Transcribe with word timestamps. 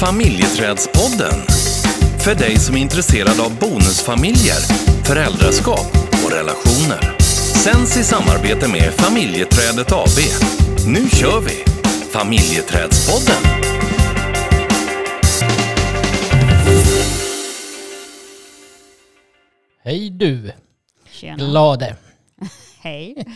Familjeträdspodden. 0.00 1.40
För 2.24 2.34
dig 2.34 2.56
som 2.56 2.76
är 2.76 2.80
intresserad 2.80 3.40
av 3.40 3.58
bonusfamiljer, 3.58 4.60
föräldraskap 5.04 5.86
och 6.24 6.32
relationer. 6.32 7.18
Sänds 7.64 7.96
i 7.96 8.04
samarbete 8.04 8.68
med 8.68 8.92
Familjeträdet 8.94 9.92
AB. 9.92 10.18
Nu 10.86 11.08
kör 11.08 11.40
vi! 11.40 11.64
Familjeträdspodden. 12.12 13.42
Hej 19.84 20.10
du, 20.10 20.52
Tjena. 21.10 21.36
glade. 21.36 21.96
Hej. 22.80 23.26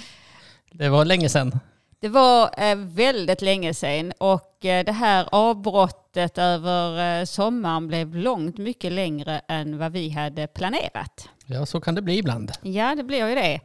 Det 0.72 0.88
var 0.88 1.04
länge 1.04 1.28
sedan. 1.28 1.58
Det 2.02 2.08
var 2.08 2.50
eh, 2.56 2.76
väldigt 2.76 3.42
länge 3.42 3.74
sedan 3.74 4.12
och 4.18 4.64
eh, 4.64 4.84
det 4.84 4.92
här 4.92 5.28
avbrottet 5.32 6.38
över 6.38 7.20
eh, 7.20 7.24
sommaren 7.24 7.88
blev 7.88 8.16
långt 8.16 8.58
mycket 8.58 8.92
längre 8.92 9.40
än 9.48 9.78
vad 9.78 9.92
vi 9.92 10.08
hade 10.08 10.46
planerat. 10.46 11.28
Ja, 11.46 11.66
så 11.66 11.80
kan 11.80 11.94
det 11.94 12.02
bli 12.02 12.18
ibland. 12.18 12.52
Ja, 12.62 12.94
det 12.94 13.02
blir 13.02 13.28
ju 13.28 13.34
det. 13.34 13.60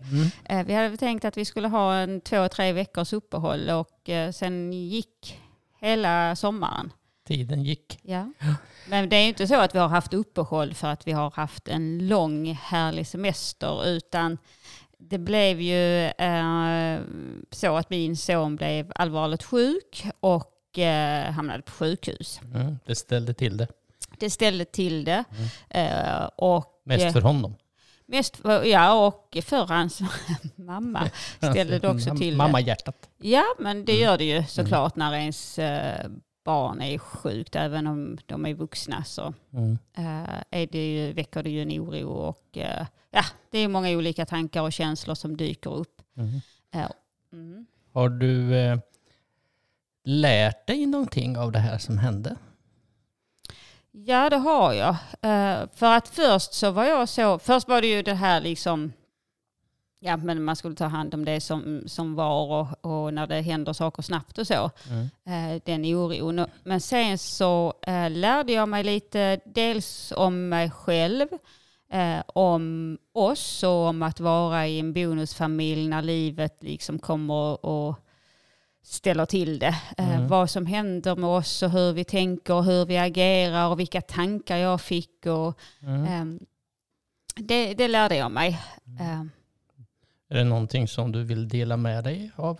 Mm. 0.49 0.65
Vi 0.65 0.73
hade 0.73 0.97
tänkt 0.97 1.25
att 1.25 1.37
vi 1.37 1.45
skulle 1.45 1.67
ha 1.67 1.95
en 1.95 2.21
två, 2.21 2.47
tre 2.47 2.71
veckors 2.73 3.13
uppehåll 3.13 3.69
och 3.69 4.09
sen 4.33 4.73
gick 4.73 5.39
hela 5.79 6.35
sommaren. 6.35 6.93
Tiden 7.27 7.63
gick. 7.63 7.99
Ja. 8.01 8.31
Men 8.89 9.09
det 9.09 9.15
är 9.15 9.21
ju 9.21 9.27
inte 9.27 9.47
så 9.47 9.55
att 9.55 9.75
vi 9.75 9.79
har 9.79 9.87
haft 9.87 10.13
uppehåll 10.13 10.73
för 10.73 10.87
att 10.87 11.07
vi 11.07 11.11
har 11.11 11.31
haft 11.31 11.67
en 11.67 12.07
lång 12.07 12.53
härlig 12.53 13.07
semester 13.07 13.87
utan 13.87 14.37
det 14.99 15.17
blev 15.17 15.61
ju 15.61 16.03
eh, 16.05 16.99
så 17.51 17.75
att 17.75 17.89
min 17.89 18.17
son 18.17 18.55
blev 18.55 18.91
allvarligt 18.95 19.43
sjuk 19.43 20.05
och 20.19 20.79
eh, 20.79 21.31
hamnade 21.31 21.61
på 21.63 21.71
sjukhus. 21.71 22.39
Mm, 22.55 22.79
det 22.85 22.95
ställde 22.95 23.33
till 23.33 23.57
det. 23.57 23.67
Det 24.19 24.29
ställde 24.29 24.65
till 24.65 25.03
det. 25.05 25.23
Eh, 25.69 26.23
och, 26.35 26.65
Mest 26.85 27.13
för 27.13 27.21
honom. 27.21 27.55
mest 28.05 28.37
för, 28.37 28.63
ja, 28.63 29.07
och 29.07 29.37
för 29.43 29.65
hans 29.65 29.99
mamma 30.55 31.09
ställde 31.37 31.79
det 31.79 31.89
också 31.89 32.15
till 32.15 32.31
det. 32.31 32.37
Mamma-hjärtat. 32.37 33.09
Ja, 33.17 33.43
men 33.59 33.85
det 33.85 33.91
Mm. 33.91 34.03
gör 34.03 34.17
det 34.17 34.23
ju 34.25 34.43
såklart 34.43 34.95
när 34.95 35.13
ens 35.13 35.59
eh, 35.59 36.09
barn 36.47 36.81
är 36.81 36.97
sjukt. 36.97 37.55
Även 37.55 37.87
om 37.87 38.17
de 38.25 38.45
är 38.45 38.53
vuxna 38.53 39.03
så 39.03 39.33
Mm. 39.53 39.77
eh, 39.97 40.41
är 40.51 40.67
det 40.67 40.93
ju, 40.93 41.13
väcker 41.13 41.43
det 41.43 41.49
ju 41.49 41.61
en 41.61 41.71
oro 41.71 42.07
och 42.09 42.57
eh, 42.57 42.85
ja, 43.11 43.23
det 43.51 43.57
är 43.59 43.67
många 43.67 43.89
olika 43.89 44.25
tankar 44.25 44.61
och 44.61 44.73
känslor 44.73 45.15
som 45.15 45.37
dyker 45.37 45.73
upp. 45.73 46.01
Mm. 46.17 46.41
Eh, 46.73 46.89
mm. 47.33 47.65
Har 47.93 48.09
du 48.09 48.55
eh, 48.55 48.77
lärt 50.03 50.67
dig 50.67 50.85
någonting 50.85 51.37
av 51.37 51.51
det 51.51 51.59
här 51.59 51.77
som 51.77 51.97
hände? 51.97 52.35
Ja, 53.91 54.29
det 54.29 54.37
har 54.37 54.73
jag. 54.73 54.95
För 55.73 55.93
att 55.97 56.07
först 56.07 56.53
så 56.53 56.71
var 56.71 56.85
jag 56.85 57.09
så, 57.09 57.39
först 57.39 57.67
var 57.67 57.81
det 57.81 57.87
ju 57.87 58.01
det 58.03 58.13
här 58.13 58.41
liksom, 58.41 58.93
ja 59.99 60.17
men 60.17 60.43
man 60.43 60.55
skulle 60.55 60.75
ta 60.75 60.85
hand 60.85 61.13
om 61.13 61.25
det 61.25 61.41
som, 61.41 61.83
som 61.85 62.15
var 62.15 62.59
och, 62.59 62.85
och 63.05 63.13
när 63.13 63.27
det 63.27 63.41
händer 63.41 63.73
saker 63.73 64.01
snabbt 64.03 64.37
och 64.37 64.47
så. 64.47 64.71
Mm. 64.89 65.09
eh, 65.55 65.61
den 65.65 65.85
oron. 65.85 66.45
Men 66.63 66.81
sen 66.81 67.17
så 67.17 67.73
eh, 67.81 68.09
lärde 68.09 68.53
jag 68.53 68.69
mig 68.69 68.83
lite 68.83 69.39
dels 69.45 70.13
om 70.17 70.49
mig 70.49 70.71
själv, 70.71 71.27
eh, 71.91 72.19
om 72.27 72.97
oss 73.13 73.63
och 73.63 73.69
om 73.87 74.03
att 74.03 74.19
vara 74.19 74.67
i 74.67 74.79
en 74.79 74.93
bonusfamilj 74.93 75.87
när 75.87 76.01
livet 76.01 76.57
liksom 76.63 76.99
kommer 76.99 77.65
och 77.65 77.95
ställer 78.83 79.25
till 79.25 79.59
det. 79.59 79.75
Eh, 79.97 80.07
Mm. 80.17 80.27
Vad 80.27 80.49
som 80.49 80.65
händer 80.65 81.15
med 81.15 81.29
oss 81.29 81.63
och 81.63 81.69
hur 81.71 81.93
vi 81.93 82.03
tänker 82.03 82.53
och 82.53 82.65
hur 82.65 82.85
vi 82.85 82.97
agerar 82.97 83.67
och 83.69 83.79
vilka 83.79 84.01
tankar 84.01 84.57
jag 84.57 84.81
fick. 84.81 85.25
Och, 85.25 85.59
Mm. 85.81 86.05
ehm, 86.05 86.39
det, 87.35 87.73
det 87.73 87.87
lärde 87.87 88.15
jag 88.15 88.31
mig. 88.31 88.59
Ehm, 88.99 89.31
Är 90.29 90.35
det 90.35 90.43
någonting 90.43 90.87
som 90.87 91.11
du 91.11 91.23
vill 91.23 91.47
dela 91.47 91.77
med 91.77 92.03
dig 92.03 92.31
av? 92.35 92.59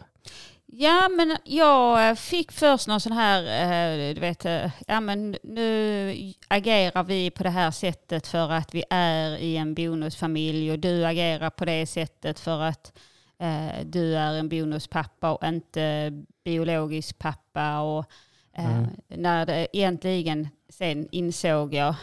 Ja, 0.66 1.10
men 1.10 1.38
jag 1.44 2.20
fick 2.20 2.52
först 2.52 2.88
någon 2.88 3.00
sån 3.00 3.12
här, 3.12 3.42
eh, 3.42 4.14
du 4.16 4.22
vet, 4.22 4.46
eh, 4.46 4.72
ja 4.88 5.00
men 5.00 5.38
nu 5.44 6.34
agerar 6.48 7.04
vi 7.04 7.32
på 7.32 7.44
det 7.44 7.50
här 7.50 7.72
sättet 7.72 8.28
för 8.28 8.52
att 8.52 8.74
vi 8.76 8.84
är 8.90 9.38
i 9.38 9.58
en 9.58 9.74
bonusfamilj 9.74 10.72
och 10.72 10.80
du 10.80 11.06
agerar 11.06 11.50
på 11.50 11.66
det 11.66 11.86
sättet 11.88 12.40
för 12.40 12.62
att 12.62 12.94
eh, 13.40 13.86
du 13.86 14.16
är 14.16 14.34
en 14.34 14.50
bonuspappa 14.50 15.32
och 15.32 15.48
inte 15.48 16.12
biologisk 16.44 17.20
pappa. 17.20 17.80
Och, 17.80 18.06
eh, 18.54 18.78
Mm. 18.78 18.90
När 19.08 19.46
det 19.46 19.68
egentligen 19.78 20.48
sen 20.70 21.08
insåg 21.12 21.74
jag 21.74 21.96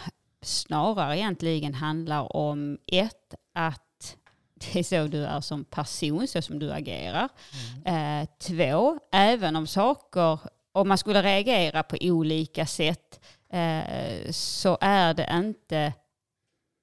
snarare 0.42 1.19
egentligen 1.19 1.75
handlar 1.75 2.36
om 2.36 2.78
ett, 2.86 3.34
att 3.52 3.83
det 4.72 4.78
är 4.78 4.82
så 4.82 5.06
du 5.06 5.25
är 5.25 5.41
som 5.41 5.64
person, 5.64 6.28
så 6.28 6.42
som 6.42 6.58
du 6.58 6.72
agerar. 6.72 7.28
Eh, 7.84 8.28
två, 8.38 8.98
även 9.12 9.56
om 9.56 9.66
saker, 9.66 10.38
om 10.72 10.88
man 10.88 10.98
skulle 10.98 11.22
reagera 11.22 11.82
på 11.82 11.97
olika 12.00 12.66
sätt, 12.66 13.20
eh, 13.52 14.30
så 14.30 14.78
är 14.80 15.14
det 15.14 15.28
inte 15.32 15.92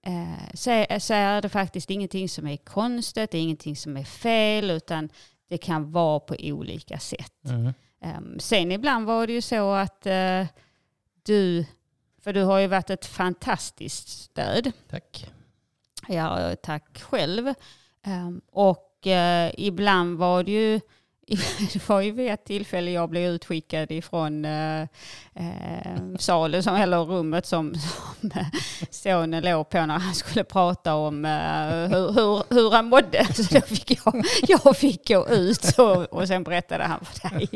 eh, 0.05 0.53
så, 0.53 0.85
så 0.99 1.13
är 1.13 1.41
det 1.41 1.49
faktiskt 1.49 1.89
ingenting 1.89 2.29
som 2.29 2.47
är 2.47 2.57
konstigt, 2.57 3.31
det 3.31 3.37
är 3.37 3.41
ingenting 3.41 3.75
som 3.75 3.97
är 3.97 4.03
fel, 4.03 4.71
utan 4.71 5.09
det 5.49 5.57
kan 5.57 5.91
vara 5.91 6.19
på 6.19 6.35
olika 6.39 6.99
sätt. 6.99 7.45
Mm. 7.45 7.73
Um, 8.05 8.39
sen 8.39 8.71
ibland 8.71 9.05
var 9.05 9.27
det 9.27 9.33
ju 9.33 9.41
så 9.41 9.71
att 9.71 10.05
eh, 10.05 10.45
du, 11.23 11.65
för 12.21 12.33
du 12.33 12.43
har 12.43 12.59
ju 12.59 12.67
varit 12.67 12.89
ett 12.89 13.05
fantastiskt 13.05 14.09
stöd. 14.09 14.71
Tack. 14.89 15.31
Ja, 16.07 16.55
tack 16.63 17.01
själv. 17.01 17.53
Ehm, 18.03 18.41
och 18.51 19.07
eh, 19.07 19.51
ibland 19.57 20.17
var 20.17 20.43
det 20.43 20.51
ju, 20.51 20.79
det 21.73 21.89
var 21.89 22.01
ju 22.01 22.11
vid 22.11 22.31
ett 22.31 22.45
tillfälle 22.45 22.91
jag 22.91 23.09
blev 23.09 23.31
utskickad 23.31 23.91
ifrån 23.91 24.45
eh, 24.45 24.87
ehm, 25.33 26.17
salen, 26.17 26.63
som, 26.63 26.75
eller 26.75 26.97
rummet 26.97 27.45
som, 27.45 27.75
som 28.21 28.31
sonen 28.91 29.43
låg 29.43 29.69
på 29.69 29.85
när 29.85 29.99
han 29.99 30.15
skulle 30.15 30.43
prata 30.43 30.95
om 30.95 31.25
eh, 31.25 31.89
hur, 31.89 32.13
hur, 32.13 32.53
hur 32.53 32.71
han 32.71 32.85
mådde. 32.85 33.25
Så 33.33 33.43
då 33.53 33.61
fick 33.61 33.91
jag, 34.05 34.25
jag 34.47 34.77
fick 34.77 35.07
gå 35.07 35.29
ut 35.29 35.77
och, 35.77 36.13
och 36.13 36.27
sen 36.27 36.43
berättade 36.43 36.83
han 36.83 37.05
för 37.05 37.29
dig. 37.29 37.49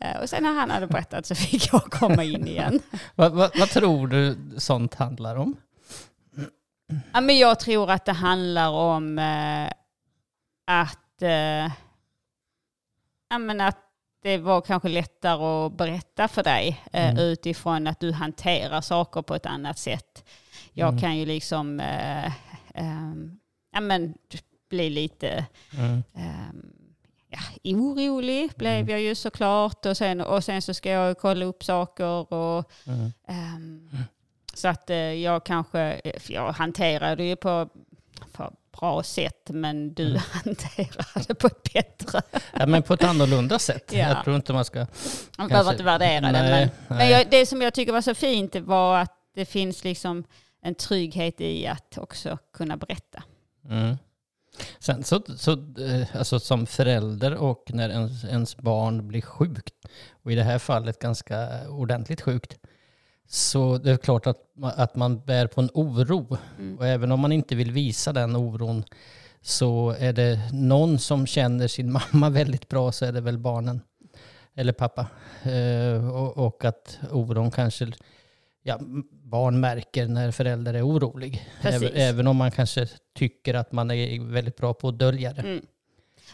Eh, 0.00 0.22
och 0.22 0.28
sen 0.28 0.42
när 0.42 0.52
han 0.52 0.70
hade 0.70 0.86
berättat 0.86 1.26
så 1.26 1.34
fick 1.34 1.72
jag 1.72 1.82
komma 1.82 2.24
in 2.24 2.48
igen. 2.48 2.80
Vad, 3.14 3.32
vad, 3.32 3.58
vad 3.58 3.68
tror 3.68 4.06
du 4.06 4.38
sånt 4.56 4.94
handlar 4.94 5.36
om? 5.36 5.56
Ja, 7.12 7.20
men 7.20 7.38
jag 7.38 7.60
tror 7.60 7.90
att 7.90 8.04
det 8.04 8.12
handlar 8.12 8.70
om 8.70 9.18
eh, 9.18 9.70
att, 10.64 11.22
eh, 11.22 11.72
ja, 13.28 13.38
men 13.38 13.60
att 13.60 13.78
det 14.22 14.38
var 14.38 14.60
kanske 14.60 14.88
lättare 14.88 15.44
att 15.66 15.72
berätta 15.76 16.28
för 16.28 16.42
dig 16.42 16.82
eh, 16.92 17.08
Mm. 17.10 17.18
utifrån 17.18 17.86
att 17.86 18.00
du 18.00 18.12
hanterar 18.12 18.80
saker 18.80 19.22
på 19.22 19.34
ett 19.34 19.46
annat 19.46 19.78
sätt. 19.78 20.24
Jag 20.72 20.88
Mm. 20.88 21.00
kan 21.00 21.16
ju 21.16 21.26
liksom 21.26 21.80
eh, 21.80 22.32
ehm, 22.74 23.38
ja, 23.72 23.80
men, 23.80 24.14
bli 24.70 24.90
lite 24.90 25.46
Mm. 25.78 26.02
ehm, 26.14 26.72
ja, 27.28 27.38
orolig 27.64 28.50
blev 28.56 28.72
Mm. 28.80 28.88
jag 28.88 29.00
ju 29.00 29.14
såklart 29.14 29.86
och 29.86 29.96
sen, 29.96 30.20
och 30.20 30.44
sen 30.44 30.62
så 30.62 30.74
ska 30.74 30.90
jag 30.90 31.18
kolla 31.18 31.44
upp 31.44 31.64
saker 31.64 32.32
och 32.34 32.70
Mm. 32.86 33.12
Ehm, 33.28 33.90
Så 34.56 34.68
att 34.68 34.90
eh, 34.90 34.96
jag 34.96 35.44
kanske, 35.44 36.00
för 36.18 36.32
jag 36.32 36.52
hanterar 36.52 37.16
det 37.16 37.24
ju 37.24 37.36
på, 37.36 37.68
på 38.32 38.52
bra 38.80 39.02
sätt 39.02 39.50
men 39.50 39.94
du 39.94 40.06
Mm. 40.06 40.20
hanterar 40.44 41.26
det 41.28 41.34
på 41.34 41.46
ett 41.46 41.72
bättre. 41.72 42.22
Ja, 42.52 42.66
men 42.66 42.82
på 42.82 42.94
ett 42.94 43.04
annorlunda 43.04 43.58
sätt. 43.58 43.92
Ja. 43.92 43.98
Jag 43.98 44.24
tror 44.24 44.36
inte 44.36 44.52
man 44.52 44.64
ska... 44.64 44.86
Man 45.38 45.48
behöver 45.48 45.70
inte 45.70 45.84
värdera 45.84 46.20
det. 46.20 46.32
Nej, 46.32 46.50
Men, 46.50 46.70
men 46.88 46.98
nej. 46.98 47.10
jag, 47.10 47.30
det 47.30 47.46
som 47.46 47.62
jag 47.62 47.74
tycker 47.74 47.92
var 47.92 48.00
så 48.00 48.14
fint 48.14 48.56
var 48.56 48.98
att 48.98 49.12
det 49.34 49.44
finns 49.44 49.84
liksom 49.84 50.24
en 50.62 50.74
trygghet 50.74 51.40
i 51.40 51.66
att 51.66 51.98
också 51.98 52.38
kunna 52.52 52.76
berätta. 52.76 53.22
Mm. 53.70 53.96
Sen 54.78 55.04
så, 55.04 55.22
så 55.36 55.52
eh, 55.52 56.16
alltså 56.16 56.40
som 56.40 56.66
förälder 56.66 57.34
och 57.34 57.64
när 57.68 57.88
ens, 57.88 58.24
ens 58.24 58.56
barn 58.56 59.08
blir 59.08 59.22
sjukt, 59.22 59.74
och 60.22 60.32
i 60.32 60.34
det 60.34 60.42
här 60.42 60.58
fallet 60.58 60.98
ganska 60.98 61.68
ordentligt 61.68 62.20
sjukt, 62.20 62.56
så 63.28 63.78
det 63.78 63.90
är 63.90 63.96
klart 63.96 64.26
att, 64.26 64.38
att 64.62 64.96
man 64.96 65.20
bär 65.20 65.46
på 65.46 65.60
en 65.60 65.70
oro. 65.74 66.38
Mm. 66.58 66.78
Och 66.78 66.86
även 66.86 67.12
om 67.12 67.20
man 67.20 67.32
inte 67.32 67.54
vill 67.54 67.72
visa 67.72 68.12
den 68.12 68.36
oron 68.36 68.84
så 69.40 69.96
är 69.98 70.12
det 70.12 70.40
någon 70.52 70.98
som 70.98 71.26
känner 71.26 71.68
sin 71.68 71.92
mamma 72.12 72.30
väldigt 72.30 72.68
bra 72.68 72.92
så 72.92 73.04
är 73.04 73.12
det 73.12 73.20
väl 73.20 73.38
barnen. 73.38 73.80
Eller 74.54 74.72
pappa. 74.72 75.06
Eh, 75.42 76.14
och, 76.14 76.46
och 76.46 76.64
att 76.64 76.98
oron 77.10 77.50
kanske, 77.50 77.92
ja, 78.62 78.78
barn 79.10 79.60
märker 79.60 80.08
när 80.08 80.30
förälder 80.30 80.74
är 80.74 80.86
orolig. 80.86 81.48
Även, 81.60 81.90
även 81.94 82.26
om 82.26 82.36
man 82.36 82.50
kanske 82.50 82.88
tycker 83.14 83.54
att 83.54 83.72
man 83.72 83.90
är 83.90 84.32
väldigt 84.32 84.56
bra 84.56 84.74
på 84.74 84.88
att 84.88 84.98
dölja 84.98 85.32
det. 85.32 85.42
Mm. 85.42 85.66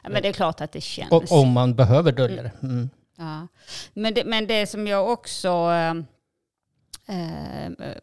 Ja, 0.02 0.10
men 0.10 0.22
det 0.22 0.28
är 0.28 0.32
klart 0.32 0.60
att 0.60 0.72
det 0.72 0.80
känns. 0.80 1.10
Och 1.10 1.32
om 1.32 1.52
man 1.52 1.74
behöver 1.74 2.12
dölja 2.12 2.42
det. 2.42 2.52
Mm. 2.62 2.90
Ja. 3.18 3.46
Men, 3.94 4.14
det, 4.14 4.24
men 4.24 4.46
det 4.46 4.66
som 4.66 4.86
jag 4.86 5.12
också 5.12 5.48
eh, 5.48 5.94
eh, 7.06 7.94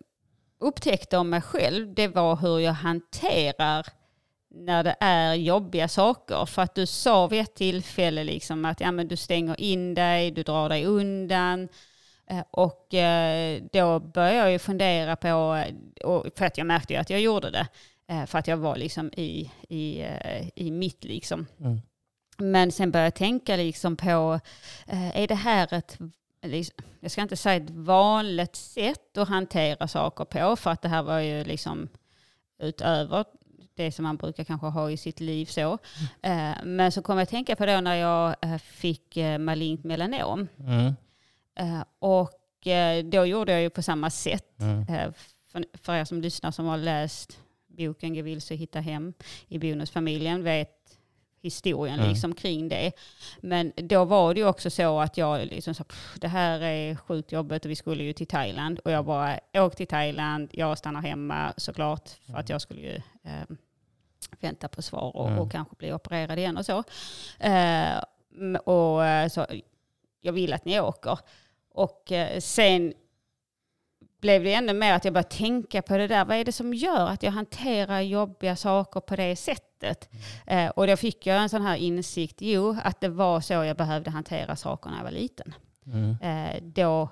upptäckte 0.60 1.18
om 1.18 1.30
mig 1.30 1.42
själv, 1.42 1.94
det 1.94 2.08
var 2.08 2.36
hur 2.36 2.60
jag 2.60 2.74
hanterar 2.74 3.86
när 4.52 4.84
det 4.84 4.96
är 5.00 5.34
jobbiga 5.34 5.88
saker. 5.88 6.46
För 6.46 6.62
att 6.62 6.76
du 6.76 6.86
sa 6.86 7.28
vid 7.28 7.42
ett 7.42 7.56
tillfälle 7.56 8.24
liksom 8.24 8.66
att 8.66 8.82
ja, 8.82 8.92
men 8.92 9.08
du 9.08 9.16
stänger 9.16 9.60
in 9.60 9.94
dig, 9.94 10.32
du 10.32 10.44
drar 10.44 10.70
dig 10.70 10.86
undan. 10.86 11.68
Eh, 12.30 12.44
och 12.52 12.94
eh, 12.94 13.62
då 13.72 14.00
började 14.00 14.38
jag 14.38 14.52
ju 14.52 14.60
fundera 14.60 15.16
på, 15.16 15.64
för 16.36 16.46
att 16.46 16.58
jag 16.58 16.68
märkte 16.68 16.94
ju 16.94 17.00
att 17.00 17.10
jag 17.10 17.22
gjorde 17.22 17.50
det, 17.52 17.68
eh, 18.08 18.26
för 18.26 18.40
att 18.40 18.48
jag 18.48 18.58
var 18.58 18.76
liksom 18.76 19.12
i, 19.18 19.52
i, 19.70 20.06
i 20.56 20.72
mitt 20.72 21.04
liksom. 21.04 21.48
Mm. 21.60 21.82
Men 22.38 22.72
sen 22.72 22.92
började 22.92 23.06
jag 23.06 23.16
tänka 23.16 23.56
liksom 23.56 23.98
på, 23.98 24.40
är 25.14 25.28
det 25.28 25.36
här 25.36 25.74
ett 25.74 25.98
jag 27.00 27.12
ska 27.12 27.22
inte 27.22 27.38
säga 27.38 27.56
ett 27.56 27.70
vanligt 27.70 28.56
sätt 28.56 29.18
att 29.18 29.30
hantera 29.30 29.88
saker 29.88 30.26
på, 30.26 30.56
för 30.56 30.72
att 30.72 30.82
det 30.82 30.90
här 30.90 31.04
var 31.04 31.20
ju 31.20 31.44
liksom 31.44 31.90
utöver 32.60 33.26
det 33.76 33.92
som 33.92 34.04
man 34.04 34.18
brukar 34.18 34.44
kanske 34.44 34.68
ha 34.68 34.92
i 34.92 34.98
sitt 34.98 35.20
liv 35.20 35.46
så. 35.46 35.78
Mm. 36.22 36.76
Men 36.76 36.92
så 36.92 37.02
kom 37.02 37.18
jag 37.18 37.24
att 37.24 37.30
tänka 37.30 37.56
på 37.56 37.66
då 37.66 37.82
när 37.82 37.96
jag 37.96 38.36
fick 38.62 39.18
malignt 39.40 39.84
melanom. 39.84 40.48
Mm. 40.60 40.94
Eh, 41.60 41.84
och 42.00 42.68
eh, 42.68 43.06
då 43.06 43.26
gjorde 43.26 43.52
jag 43.52 43.62
ju 43.62 43.70
på 43.70 43.82
samma 43.82 44.10
sätt. 44.10 44.60
Mm. 44.60 44.82
Eh, 44.82 45.12
för, 45.74 45.94
er 45.94 46.06
som 46.06 46.22
lyssnar 46.22 46.52
som 46.52 46.66
har 46.66 46.78
läst 46.78 47.40
boken 47.68 48.16
Gå 48.16 48.22
vilse 48.22 48.54
och 48.54 48.60
hitta 48.60 48.80
hem 48.80 49.14
i 49.48 49.60
bonusfamiljen 49.60 50.44
vet 50.44 50.79
historien 51.42 52.00
mm. 52.00 52.10
liksom 52.10 52.36
kring 52.36 52.70
det. 52.70 52.92
Men 53.42 53.72
då 53.76 54.06
var 54.06 54.34
det 54.34 54.40
ju 54.40 54.48
också 54.48 54.70
så 54.70 55.00
att 55.00 55.18
jag 55.18 55.46
liksom 55.46 55.74
sa, 55.74 55.84
det 56.16 56.28
här 56.28 56.60
är 56.60 56.96
sjukt 56.96 57.32
jobbigt 57.32 57.66
och 57.66 57.72
vi 57.72 57.76
skulle 57.76 58.04
ju 58.04 58.14
till 58.14 58.28
Thailand. 58.28 58.80
Och 58.80 58.92
jag 58.92 59.06
bara, 59.06 59.40
åk 59.54 59.76
till 59.76 59.88
Thailand, 59.88 60.50
jag 60.52 60.78
stannar 60.78 61.02
hemma 61.02 61.54
såklart 61.58 62.10
för 62.10 62.38
att 62.38 62.50
jag 62.50 62.62
skulle 62.62 62.82
ju 62.82 62.96
eh, 63.24 63.56
vänta 64.40 64.68
på 64.68 64.82
svar 64.82 65.16
och, 65.16 65.28
mm. 65.28 65.40
och, 65.40 65.52
kanske 65.52 65.76
bli 65.76 65.94
opererad 65.94 66.40
igen 66.40 66.58
och 66.58 66.66
så. 66.66 66.84
Eh, 67.40 67.98
och 68.64 69.32
så, 69.32 69.46
jag 70.22 70.34
vill 70.34 70.54
att 70.54 70.66
ni 70.66 70.80
åker. 70.80 71.20
Och 71.70 72.12
eh, 72.12 72.40
sen 72.40 72.94
blev 74.20 74.44
det 74.44 74.54
ännu 74.54 74.74
mer 74.74 74.94
att 74.94 75.06
jag 75.06 75.14
började 75.14 75.30
tänka 75.30 75.82
på 75.82 75.98
det 75.98 76.08
där. 76.08 76.26
Vad 76.26 76.38
är 76.38 76.46
det 76.46 76.52
som 76.52 76.74
gör 76.74 77.08
att 77.08 77.24
jag 77.24 77.32
hanterar 77.32 78.02
jobbiga 78.02 78.56
saker 78.56 79.00
på 79.00 79.16
det 79.16 79.36
sättet? 79.36 80.10
Mm. 80.48 80.66
Eh, 80.66 80.72
och 80.72 80.88
då 80.88 80.98
fick 80.98 81.28
jag 81.28 81.42
en 81.42 81.50
sån 81.50 81.62
här 81.62 81.76
insikt. 81.76 82.42
Jo, 82.42 82.78
att 82.84 83.02
det 83.02 83.10
var 83.10 83.42
så 83.42 83.54
jag 83.54 83.78
behövde 83.78 84.10
hantera 84.10 84.56
saker 84.56 84.90
när 84.90 84.98
jag 84.98 85.04
var 85.04 85.12
liten. 85.12 85.54
Mm. 85.86 86.18
Eh, 86.22 86.64
då 86.64 87.10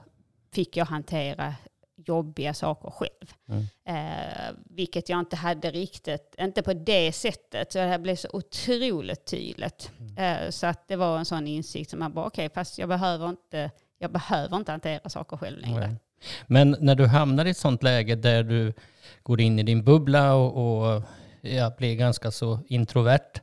fick 0.54 0.78
jag 0.78 0.86
hantera 0.86 1.56
jobbiga 1.96 2.54
saker 2.54 2.90
själv. 2.90 3.34
Mm. 3.48 3.66
Eh, 3.86 4.56
vilket 4.66 5.10
jag 5.10 5.20
inte 5.20 5.36
hade 5.36 5.72
riktigt, 5.72 6.36
inte 6.40 6.62
på 6.62 6.74
det 6.74 7.12
sättet. 7.12 7.72
Så 7.72 7.80
det 7.80 8.00
blev 8.00 8.16
så 8.16 8.28
otroligt 8.34 9.26
tydligt. 9.26 9.92
Mm. 10.00 10.18
Eh, 10.18 10.50
så 10.50 10.68
att 10.68 10.88
det 10.88 10.96
var 10.96 11.18
en 11.18 11.26
sån 11.26 11.48
insikt 11.48 11.90
som 11.90 12.00
man 12.00 12.14
bara, 12.14 12.26
okej, 12.26 12.46
okay, 12.46 12.54
fast 12.54 12.78
jag 12.78 12.90
behöver 12.90 13.30
inte 13.30 13.72
jag 14.00 14.12
behöver 14.12 14.58
inte 14.58 14.72
hantera 14.72 15.10
saker 15.10 15.38
själv 15.38 15.60
längre. 15.60 15.96
Men 16.48 16.76
när 16.80 16.96
du 16.96 17.06
hamnar 17.06 17.46
i 17.46 17.50
ett 17.50 17.58
sånt 17.58 17.84
läge 17.84 18.16
där 18.16 18.44
du 18.44 18.74
går 19.24 19.42
in 19.42 19.60
i 19.60 19.64
din 19.64 19.84
bubbla 19.84 20.36
och, 20.36 20.96
och 20.96 21.04
ja, 21.42 21.74
blir 21.78 21.96
ganska 21.96 22.32
så 22.32 22.60
introvert. 22.68 23.42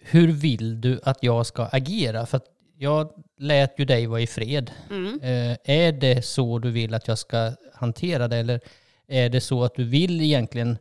Hur 0.00 0.32
vill 0.32 0.80
du 0.80 1.00
att 1.02 1.22
jag 1.22 1.46
ska 1.46 1.64
agera? 1.64 2.26
För 2.26 2.40
jag 2.78 3.24
lät 3.36 3.78
ju 3.78 3.84
dig 3.84 4.06
vara 4.06 4.20
i 4.20 4.26
fred. 4.26 4.70
Mm. 4.90 5.20
Eh, 5.22 5.56
är 5.64 5.92
det 5.92 6.24
så 6.24 6.58
du 6.58 6.70
vill 6.70 6.94
att 6.94 7.08
jag 7.08 7.18
ska 7.18 7.52
hantera 7.74 8.28
det 8.28 8.36
eller 8.36 8.60
är 9.06 9.28
det 9.28 9.40
så 9.40 9.64
att 9.64 9.74
du 9.74 9.84
vill 9.84 10.20
egentligen 10.20 10.78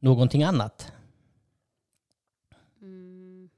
någonting 0.00 0.42
annat? 0.42 0.92
Mm. 2.82 3.50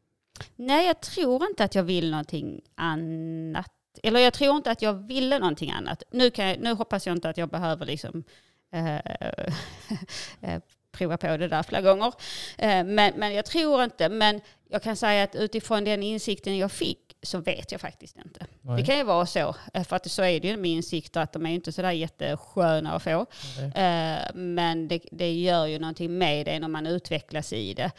Nej, 0.56 0.87
jag 0.87 1.00
tror 1.00 1.46
inte 1.46 1.64
att 1.64 1.75
jag 1.75 1.82
vill 1.82 2.10
någonting 2.10 2.60
annat 2.75 3.75
eller 4.02 4.20
jag 4.20 4.32
tror 4.32 4.56
inte 4.56 4.70
att 4.70 4.82
jag 4.82 4.93
ville 4.93 5.38
någonting 5.38 5.70
annat. 5.70 6.02
Nu, 6.10 6.31
kan 6.31 6.48
jag, 6.48 6.60
nu 6.60 6.72
hoppas 6.72 7.06
jag 7.06 7.16
inte 7.16 7.28
att 7.28 7.37
jag 7.37 7.48
behöver 7.48 7.87
liksom, 7.87 8.25
eh, 8.72 8.96
eh, 10.40 10.60
prova 10.96 11.16
på 11.16 11.37
det 11.37 11.48
där 11.48 11.62
flera 11.62 11.82
gånger. 11.82 12.12
Eh, 12.58 12.84
men, 12.84 13.12
men 13.16 13.34
jag 13.34 13.44
tror 13.44 13.84
inte. 13.84 14.08
Men 14.08 14.40
jag 14.69 14.82
kan 14.82 14.96
säga 14.96 15.22
att 15.22 15.34
utifrån 15.34 15.84
den 15.84 16.02
insikten 16.02 16.58
jag 16.58 16.72
fick 16.72 16.98
så 17.22 17.38
vet 17.38 17.72
jag 17.72 17.81
faktiskt 17.81 18.16
inte. 18.16 18.46
Nej. 18.60 18.81
Det 18.81 18.87
kan 18.87 18.96
ju 18.96 19.04
vara 19.04 19.26
så, 19.26 19.56
eh, 19.75 19.84
för 19.84 19.96
att 19.96 20.10
så 20.10 20.22
är 20.22 20.40
det 20.40 20.48
ju 20.48 20.56
med 20.56 20.70
insikter 20.70 21.20
att 21.20 21.32
de 21.32 21.46
är 21.46 21.50
inte 21.50 21.72
sådär 21.72 21.90
jättesköna 21.90 22.93
att 22.93 23.02
få. 23.02 23.26
Nej. 23.60 23.84
Eh, 23.84 24.34
men 24.34 24.88
det, 24.88 25.00
det, 25.12 25.32
gör 25.32 25.66
ju 25.66 25.78
någonting 25.78 26.19
med 26.19 26.46
det 26.46 26.58
när 26.58 26.69
man 26.69 26.87
utvecklas 26.87 27.52
i 27.52 27.75
det. 27.75 27.90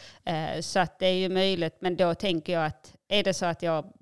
Så 0.62 0.80
att 0.80 1.00
det 1.00 1.08
är 1.08 1.14
ju 1.14 1.30
möjligt, 1.30 1.76
men 1.80 1.96
då 1.96 2.16
tänker 2.16 2.54
jag 2.54 2.66
att 2.66 2.94
är 3.08 3.24
det 3.24 3.34
så 3.34 3.46
att 3.46 3.62
jag 3.62 3.94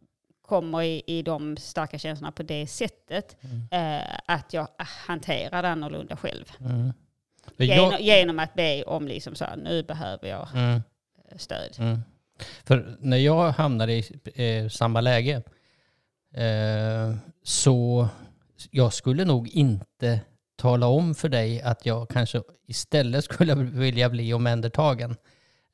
kommer 0.46 0.82
i, 0.82 1.04
i 1.08 1.22
de 1.22 1.58
starka 1.58 2.00
känslorna 2.00 2.32
på 2.32 2.44
det 2.44 2.68
sättet, 2.68 3.38
mm. 3.42 3.68
eh, 4.02 4.20
att 4.26 4.54
jag 4.54 4.68
hanterar 4.78 5.62
det 5.62 5.70
annorlunda 5.70 6.18
själv. 6.18 6.52
Mm. 6.60 6.94
Genom, 7.58 7.92
jag... 7.92 8.02
genom, 8.02 8.40
att 8.40 8.54
be 8.54 8.84
om 8.84 9.08
liksom 9.08 9.36
så 9.36 9.46
här, 9.46 9.56
nu 9.56 9.84
behöver 9.84 10.28
jag 10.28 10.48
mm. 10.54 10.82
Eh, 11.32 11.38
stöd. 11.38 11.76
Mm. 11.80 12.00
För 12.64 12.98
när 13.00 13.18
jag 13.18 13.52
hamnade 13.52 13.94
i 13.94 14.04
eh, 14.36 14.70
samma 14.70 15.02
läge, 15.02 15.42
eh, 16.34 17.16
så 17.44 18.08
jag 18.72 18.94
skulle 18.94 19.26
nog 19.26 19.48
inte 19.50 20.20
tala 20.56 20.88
om 20.88 21.16
för 21.16 21.30
dig 21.30 21.62
att 21.62 21.86
jag 21.86 22.10
kanske 22.10 22.42
istället 22.68 23.24
skulle 23.24 23.56
vilja 23.56 24.10
bli 24.10 24.34
omhändertagen. 24.34 25.16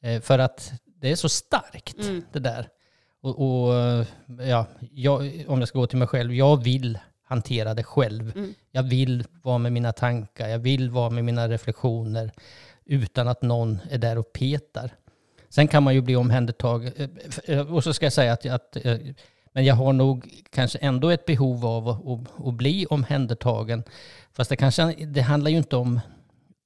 Eh, 0.02 0.22
för 0.22 0.40
att 0.40 0.74
det 0.86 1.12
är 1.12 1.16
så 1.16 1.30
starkt 1.30 2.00
mm. 2.00 2.24
det 2.32 2.40
där. 2.40 2.70
Och, 3.22 3.40
och 3.40 4.06
ja, 4.48 4.66
jag, 4.92 5.46
om 5.48 5.60
jag 5.60 5.68
ska 5.68 5.80
gå 5.80 5.88
till 5.88 5.98
mig 5.98 6.08
själv, 6.08 6.34
jag 6.34 6.64
vill 6.64 7.00
hantera 7.24 7.74
det 7.74 7.84
själv. 7.84 8.32
Mm. 8.36 8.54
Jag 8.72 8.84
vill 8.84 9.24
vara 9.44 9.58
med 9.58 9.72
mina 9.72 9.94
tankar, 9.94 10.48
jag 10.48 10.60
vill 10.60 10.90
vara 10.90 11.10
med 11.10 11.26
mina 11.26 11.48
reflektioner 11.48 12.32
utan 12.86 13.28
att 13.28 13.42
någon 13.42 13.80
är 13.90 13.98
där 13.98 14.18
och 14.18 14.34
petar. 14.34 14.92
Sen 15.50 15.68
kan 15.68 15.84
man 15.84 15.94
ju 15.94 16.02
bli 16.02 16.16
omhändertagen. 16.16 16.94
Eh, 16.96 17.56
eh, 17.56 17.74
och 17.74 17.84
så 17.84 17.94
ska 17.94 18.06
jag 18.06 18.14
säga 18.14 18.34
att, 18.34 18.46
att 18.46 18.86
eh, 18.86 18.98
men 19.54 19.66
jag 19.66 19.76
har 19.76 19.94
nog 19.94 20.44
kanske 20.50 20.78
ändå 20.78 21.10
ett 21.10 21.26
behov 21.26 21.66
av 21.66 21.88
att, 21.88 22.08
att, 22.08 22.48
att 22.48 22.54
bli 22.54 22.86
omhändertagen. 22.86 23.84
Fast 24.34 24.50
det, 24.50 24.56
kanske, 24.56 25.06
det 25.06 25.22
handlar 25.22 25.52
ju 25.52 25.58
inte 25.58 25.76
om 25.76 26.00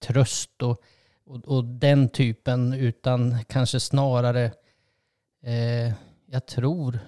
tröst 0.08 0.62
och, 0.62 0.82
och, 1.26 1.46
och 1.46 1.66
den 1.66 2.10
typen, 2.10 2.74
utan 2.74 3.44
kanske 3.48 3.80
snarare 3.80 4.46
eh, 5.44 5.94
jag 6.26 6.46
tror 6.46 7.00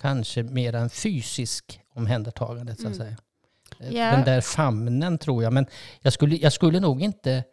kanske 0.00 0.42
mer 0.42 0.74
en 0.74 0.90
fysisk 0.90 1.80
omhändertagande 1.94 2.76
så 2.76 2.88
att 2.88 2.94
mm. 2.94 2.98
säga. 2.98 3.16
Yeah. 3.92 4.16
Den 4.16 4.24
där 4.24 4.40
famnen 4.40 5.18
tror 5.18 5.42
jag. 5.42 5.52
Men 5.52 5.66
jag 6.00 6.12
skulle, 6.12 6.36
jag 6.36 6.52
skulle 6.52 6.80
nog 6.80 7.02
inte 7.02 7.44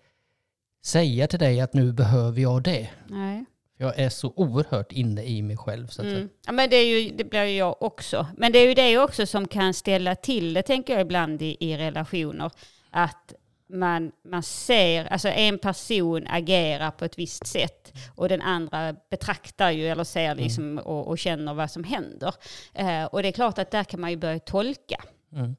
säga 0.84 1.28
till 1.28 1.40
dig 1.40 1.62
att 1.62 1.74
nu 1.74 1.94
behöver 1.94 2.42
jag 2.42 2.64
det. 2.64 2.90
Nej. 3.08 3.46
Jag 3.78 4.00
är 4.00 4.10
så 4.10 4.34
oerhört 4.36 4.92
inne 4.92 5.24
i 5.24 5.42
mig 5.42 5.58
själv. 5.58 5.88
Så 5.88 6.02
mm. 6.02 6.30
ja, 6.46 6.52
men 6.52 6.70
det, 6.70 6.76
är 6.76 7.00
ju, 7.00 7.16
det 7.16 7.24
blir 7.24 7.44
ju 7.44 7.58
jag 7.58 7.82
också. 7.82 8.28
Men 8.38 8.52
det 8.52 8.60
är 8.60 8.68
ju 8.68 8.74
det 8.74 8.98
också 8.98 9.26
som 9.26 9.48
kan 9.48 9.74
ställa 9.74 10.16
till 10.16 10.54
det, 10.54 10.62
tänker 10.62 10.94
jag 10.94 11.02
ibland 11.02 11.42
i, 11.42 11.58
i 11.60 11.78
relationer. 11.78 12.52
Att 12.90 13.34
man, 13.72 14.12
man 14.24 14.44
ser, 14.44 15.06
alltså 15.06 15.28
en 15.28 15.60
person 15.60 16.28
agerar 16.28 16.92
på 16.92 17.06
ett 17.06 17.20
visst 17.20 17.48
sätt 17.48 17.94
och 18.16 18.30
den 18.30 18.42
andra 18.42 18.96
betraktar 19.10 19.72
ju 19.72 19.88
eller 19.88 20.04
ser 20.04 20.32
mm. 20.32 20.44
liksom 20.44 20.64
mm. 20.64 20.84
och, 20.86 21.08
och, 21.08 21.20
känner 21.20 21.54
vad 21.54 21.72
som 21.72 21.84
händer. 21.84 22.36
Eh, 22.74 23.06
och 23.06 23.22
det 23.22 23.28
är 23.28 23.32
klart 23.32 23.58
att 23.58 23.72
där 23.72 23.84
kan 23.84 24.02
man 24.02 24.10
ju 24.10 24.18
börja 24.18 24.40
tolka. 24.40 25.04
Mm. 25.34 25.56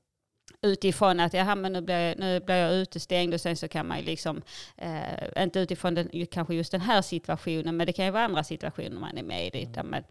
Utifrån 0.63 1.21
att 1.21 1.35
jaha, 1.35 1.55
men 1.55 1.73
nu 1.73 1.81
blir, 1.81 1.99
jag, 1.99 2.19
nu 2.19 2.41
blir 2.41 2.57
jag 2.57 2.73
utestängd 2.73 3.35
och 3.35 3.41
sen 3.41 3.57
så 3.57 3.69
kan 3.69 3.89
man 3.89 3.99
ju 3.99 4.05
liksom, 4.05 4.43
eh, 4.77 5.43
inte 5.43 5.61
utifrån 5.61 5.95
den, 5.95 6.27
kanske 6.27 6.55
just 6.55 6.73
den 6.73 6.81
här 6.81 7.03
situationen, 7.03 7.77
men 7.77 7.87
det 7.87 7.93
kan 7.93 8.05
ju 8.05 8.11
vara 8.11 8.25
andra 8.25 8.45
situationer 8.45 9.01
man 9.01 9.19
är 9.19 9.23
med 9.23 9.55
i 9.55 9.65
där 9.65 9.83
man 9.83 10.05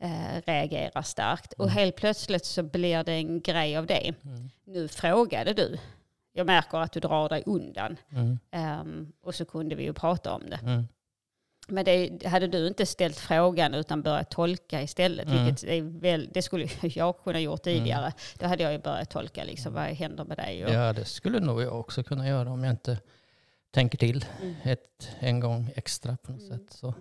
eh, 0.00 0.42
reagerar 0.46 1.02
starkt. 1.02 1.52
Och 1.52 1.64
mm. 1.64 1.76
helt 1.76 1.96
plötsligt 1.96 2.44
så 2.44 2.62
blir 2.62 3.04
det 3.04 3.12
en 3.12 3.40
grej 3.40 3.76
av 3.76 3.86
det. 3.86 4.14
Mm. 4.24 4.50
Nu 4.64 4.88
frågade 4.88 5.52
du 5.52 5.78
jag 6.32 6.46
märker 6.46 6.78
att 6.78 6.92
du 6.92 7.00
drar 7.00 7.28
dig 7.28 7.42
undan. 7.46 7.96
Mm. 8.10 8.38
Um, 8.80 9.12
och 9.22 9.34
så 9.34 9.44
kunde 9.44 9.74
vi 9.74 9.82
ju 9.82 9.92
prata 9.92 10.34
om 10.34 10.50
det. 10.50 10.60
Mm. 10.62 10.84
Men 11.68 11.84
det, 11.84 12.26
hade 12.26 12.46
du 12.46 12.66
inte 12.66 12.86
ställt 12.86 13.16
frågan 13.16 13.74
utan 13.74 14.02
börjat 14.02 14.30
tolka 14.30 14.82
istället, 14.82 15.28
mm. 15.28 15.44
vilket 15.44 15.84
väl, 16.02 16.28
det 16.32 16.42
skulle 16.42 16.68
jag 16.82 17.18
kunna 17.24 17.40
gjort 17.40 17.66
mm. 17.66 17.78
tidigare, 17.78 18.04
mm. 18.04 18.12
då 18.38 18.46
hade 18.46 18.62
jag 18.62 18.72
ju 18.72 18.78
börjat 18.78 19.10
tolka 19.10 19.44
liksom, 19.44 19.72
vad 19.72 19.84
händer 19.84 20.24
med 20.24 20.36
dig? 20.36 20.64
Och, 20.64 20.70
ja, 20.70 20.92
det 20.92 21.04
skulle 21.04 21.40
nog 21.40 21.62
jag 21.62 21.80
också 21.80 22.02
kunna 22.02 22.28
göra 22.28 22.50
om 22.50 22.64
jag 22.64 22.70
inte 22.70 22.98
tänker 23.70 23.98
till 23.98 24.24
mm. 24.42 24.54
ett, 24.62 25.08
en 25.18 25.40
gång 25.40 25.70
extra 25.74 26.16
på 26.16 26.32
något 26.32 26.40
mm. 26.40 26.58
sätt. 26.58 26.72
Så. 26.72 26.94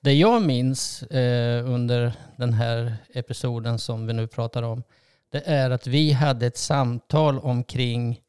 Det 0.00 0.12
jag 0.12 0.42
minns 0.42 1.02
eh, 1.02 1.70
under 1.70 2.12
den 2.36 2.52
här 2.52 2.96
episoden 3.14 3.78
som 3.78 4.06
vi 4.06 4.12
nu 4.12 4.26
pratar 4.26 4.62
om, 4.62 4.82
det 5.30 5.42
är 5.46 5.70
att 5.70 5.86
vi 5.86 6.12
hade 6.12 6.46
ett 6.46 6.56
samtal 6.56 7.38
omkring 7.38 8.21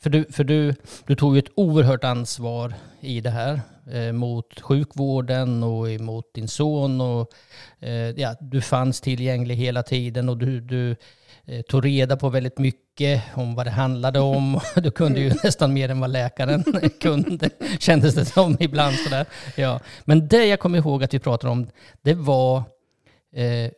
för 0.00 0.10
du, 0.10 0.24
för 0.24 0.44
du, 0.44 0.74
du 1.06 1.14
tog 1.14 1.34
ju 1.34 1.38
ett 1.38 1.52
oerhört 1.54 2.04
ansvar 2.04 2.74
i 3.00 3.20
det 3.20 3.30
här 3.30 3.60
eh, 3.92 4.12
mot 4.12 4.60
sjukvården 4.60 5.62
och 5.62 5.90
emot 5.90 6.34
din 6.34 6.48
son. 6.48 7.00
Och, 7.00 7.32
eh, 7.80 7.90
ja, 7.92 8.36
du 8.40 8.60
fanns 8.60 9.00
tillgänglig 9.00 9.56
hela 9.56 9.82
tiden 9.82 10.28
och 10.28 10.36
du, 10.36 10.60
du 10.60 10.96
eh, 11.44 11.62
tog 11.62 11.84
reda 11.84 12.16
på 12.16 12.28
väldigt 12.28 12.58
mycket 12.58 13.22
om 13.34 13.54
vad 13.54 13.66
det 13.66 13.70
handlade 13.70 14.20
om. 14.20 14.60
Du 14.82 14.90
kunde 14.90 15.20
ju 15.20 15.32
nästan 15.44 15.72
mer 15.72 15.88
än 15.88 16.00
vad 16.00 16.10
läkaren 16.10 16.64
kunde, 17.00 17.50
kändes 17.78 18.14
det 18.14 18.24
som 18.24 18.56
ibland. 18.60 18.96
Sådär. 18.96 19.26
Ja. 19.56 19.80
Men 20.04 20.28
det 20.28 20.46
jag 20.46 20.60
kommer 20.60 20.78
ihåg 20.78 21.04
att 21.04 21.14
vi 21.14 21.18
pratade 21.18 21.52
om, 21.52 21.70
det 22.02 22.14
var 22.14 22.62
eh, 23.34 23.70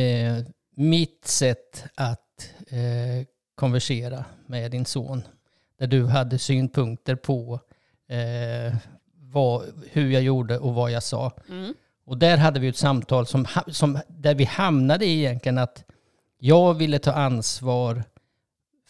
eh, 0.00 0.44
mitt 0.76 1.26
sätt 1.26 1.84
att 1.94 2.52
eh, 2.68 3.26
konversera 3.54 4.24
med 4.46 4.70
din 4.70 4.84
son. 4.84 5.22
Där 5.80 5.86
du 5.86 6.06
hade 6.06 6.38
synpunkter 6.38 7.14
på 7.14 7.60
eh, 8.08 8.76
vad, 9.14 9.62
hur 9.92 10.10
jag 10.10 10.22
gjorde 10.22 10.58
och 10.58 10.74
vad 10.74 10.90
jag 10.90 11.02
sa. 11.02 11.32
Mm. 11.48 11.74
Och 12.04 12.18
där 12.18 12.36
hade 12.36 12.60
vi 12.60 12.68
ett 12.68 12.76
samtal 12.76 13.26
som, 13.26 13.46
som, 13.66 13.98
där 14.08 14.34
vi 14.34 14.44
hamnade 14.44 15.04
i 15.04 15.18
egentligen 15.18 15.58
att 15.58 15.84
jag 16.38 16.74
ville 16.74 16.98
ta 16.98 17.12
ansvar 17.12 18.04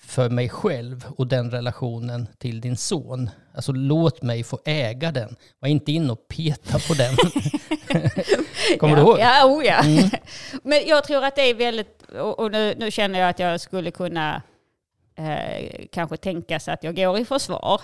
för 0.01 0.31
mig 0.31 0.49
själv 0.49 1.07
och 1.17 1.27
den 1.27 1.51
relationen 1.51 2.27
till 2.39 2.61
din 2.61 2.77
son. 2.77 3.31
Alltså 3.55 3.73
låt 3.73 4.23
mig 4.23 4.45
få 4.45 4.59
äga 4.65 5.13
den. 5.13 5.37
Var 5.59 5.69
inte 5.69 5.93
in 5.93 6.11
och 6.11 6.29
peta 6.29 6.79
på 6.79 6.95
den. 6.95 7.17
Kommer 8.79 8.97
ja, 8.97 9.03
du 9.03 9.03
ihåg? 9.03 9.19
Ja, 9.19 9.47
oh 9.47 9.65
ja. 9.65 9.83
Men 10.63 10.87
jag 10.87 11.05
tror 11.05 11.25
att 11.25 11.37
det 11.37 11.43
är 11.43 11.55
väldigt, 11.55 12.03
och 12.37 12.53
nu, 12.53 12.75
nu 12.79 12.91
känner 12.91 13.21
jag 13.21 13.29
att 13.29 13.39
jag 13.39 13.61
skulle 13.61 13.91
kunna 13.91 14.43
eh, 15.17 15.87
kanske 15.93 16.17
tänka 16.17 16.61
sig 16.61 16.75
att 16.75 16.85
jag 16.85 16.97
går 16.97 17.19
i 17.19 17.25
försvar. 17.25 17.81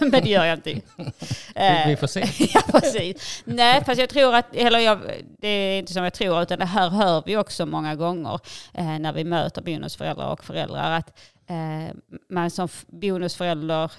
Men 0.00 0.10
det 0.10 0.28
gör 0.28 0.44
jag 0.44 0.58
inte. 0.58 0.80
Eh, 1.54 1.88
vi 1.88 1.96
får 1.96 2.06
se. 2.06 2.24
ja, 2.54 2.62
precis. 2.72 3.42
Nej, 3.44 3.84
fast 3.84 4.00
jag 4.00 4.08
tror 4.08 4.34
att, 4.34 4.56
eller 4.56 4.78
jag, 4.78 5.00
det 5.38 5.48
är 5.48 5.78
inte 5.78 5.92
som 5.92 6.04
jag 6.04 6.12
tror, 6.12 6.42
utan 6.42 6.58
det 6.58 6.64
här 6.64 6.90
hör 6.90 7.22
vi 7.26 7.36
också 7.36 7.66
många 7.66 7.94
gånger 7.94 8.40
eh, 8.74 8.98
när 8.98 9.12
vi 9.12 9.24
möter 9.24 9.62
bonusföräldrar 9.62 10.32
och 10.32 10.44
föräldrar. 10.44 10.98
Att 10.98 11.08
eh, 11.08 11.39
man 12.28 12.50
som 12.50 12.68
bonusförälder, 12.88 13.92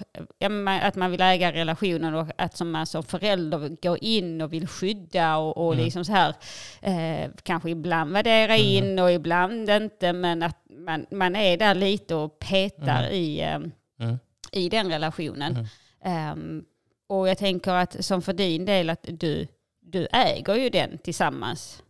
att 0.82 0.96
man 0.96 1.10
vill 1.10 1.20
äga 1.20 1.52
relationen 1.52 2.14
och 2.14 2.28
att 2.38 2.56
som 2.56 2.70
man 2.70 2.86
som 2.86 3.02
förälder 3.02 3.76
går 3.82 3.98
in 4.04 4.40
och 4.40 4.52
vill 4.52 4.68
skydda 4.68 5.36
och, 5.36 5.56
och 5.66 5.72
Mm. 5.72 5.84
liksom 5.84 6.04
så 6.04 6.12
här, 6.12 6.34
eh, 6.80 7.30
kanske 7.42 7.70
ibland 7.70 8.12
värdera 8.12 8.56
in 8.56 8.98
och 8.98 9.12
ibland 9.12 9.70
inte, 9.70 10.12
men 10.12 10.42
att 10.42 10.58
man, 10.70 11.06
man 11.10 11.36
är 11.36 11.56
där 11.56 11.74
lite 11.74 12.14
och 12.14 12.38
petar 12.38 13.10
i, 13.10 13.40
eh, 13.40 13.60
Mm. 14.00 14.18
i 14.52 14.68
den 14.68 14.90
relationen. 14.90 15.66
Ehm, 16.04 16.64
och 17.08 17.28
jag 17.28 17.38
tänker 17.38 17.72
att 17.72 18.04
som 18.04 18.22
för 18.22 18.32
din 18.32 18.64
del 18.64 18.90
att 18.90 19.06
du, 19.10 19.46
du 19.80 20.06
äger 20.12 20.54
ju 20.54 20.68
den 20.70 20.98
tillsammans. 20.98 21.82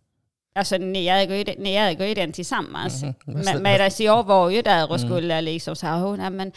Alltså 0.54 0.76
ni 0.76 1.06
äger 1.06 1.34
ju, 1.34 1.44
den- 1.44 1.56
ni 1.58 1.74
äger 1.74 2.06
ju 2.06 2.14
den 2.14 2.32
tillsammans. 2.32 3.02
Mhm. 3.02 3.14
Med, 3.26 3.62
Medan 3.62 3.90
jag 3.98 4.26
var 4.26 4.50
ju 4.50 4.62
där 4.62 4.90
och 4.90 4.96
Mm. 4.98 5.08
skulle 5.08 5.40
liksom 5.40 5.76
så 5.76 5.86
här, 5.86 6.04
oh, 6.04 6.16
nej, 6.16 6.30
men 6.30 6.52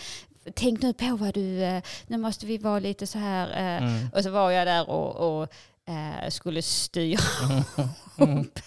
tänk 0.53 0.81
nu 0.81 0.93
på 0.93 1.15
vad 1.15 1.33
du, 1.33 1.63
eh, 1.63 1.83
nu 2.07 2.17
måste 2.17 2.45
vi 2.45 2.57
vara 2.57 2.79
lite 2.79 3.07
så 3.07 3.17
här. 3.19 3.49
eh." 3.49 3.83
Mm. 3.83 4.07
Och 4.13 4.23
så 4.23 4.29
var 4.29 4.51
jag 4.51 4.67
där 4.67 4.89
och, 4.89 5.41
och 5.41 5.47
eh, 5.87 6.29
skulle 6.29 6.61
styra 6.61 7.19
Mm. 8.17 8.39
upp. 8.41 8.59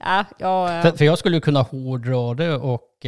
ja, 0.00 0.24
jag, 0.38 0.82
För, 0.82 0.96
för 0.96 1.04
jag 1.04 1.18
skulle 1.18 1.40
kunna 1.40 1.62
hårdra 1.62 2.34
det 2.34 2.54
och, 2.54 3.06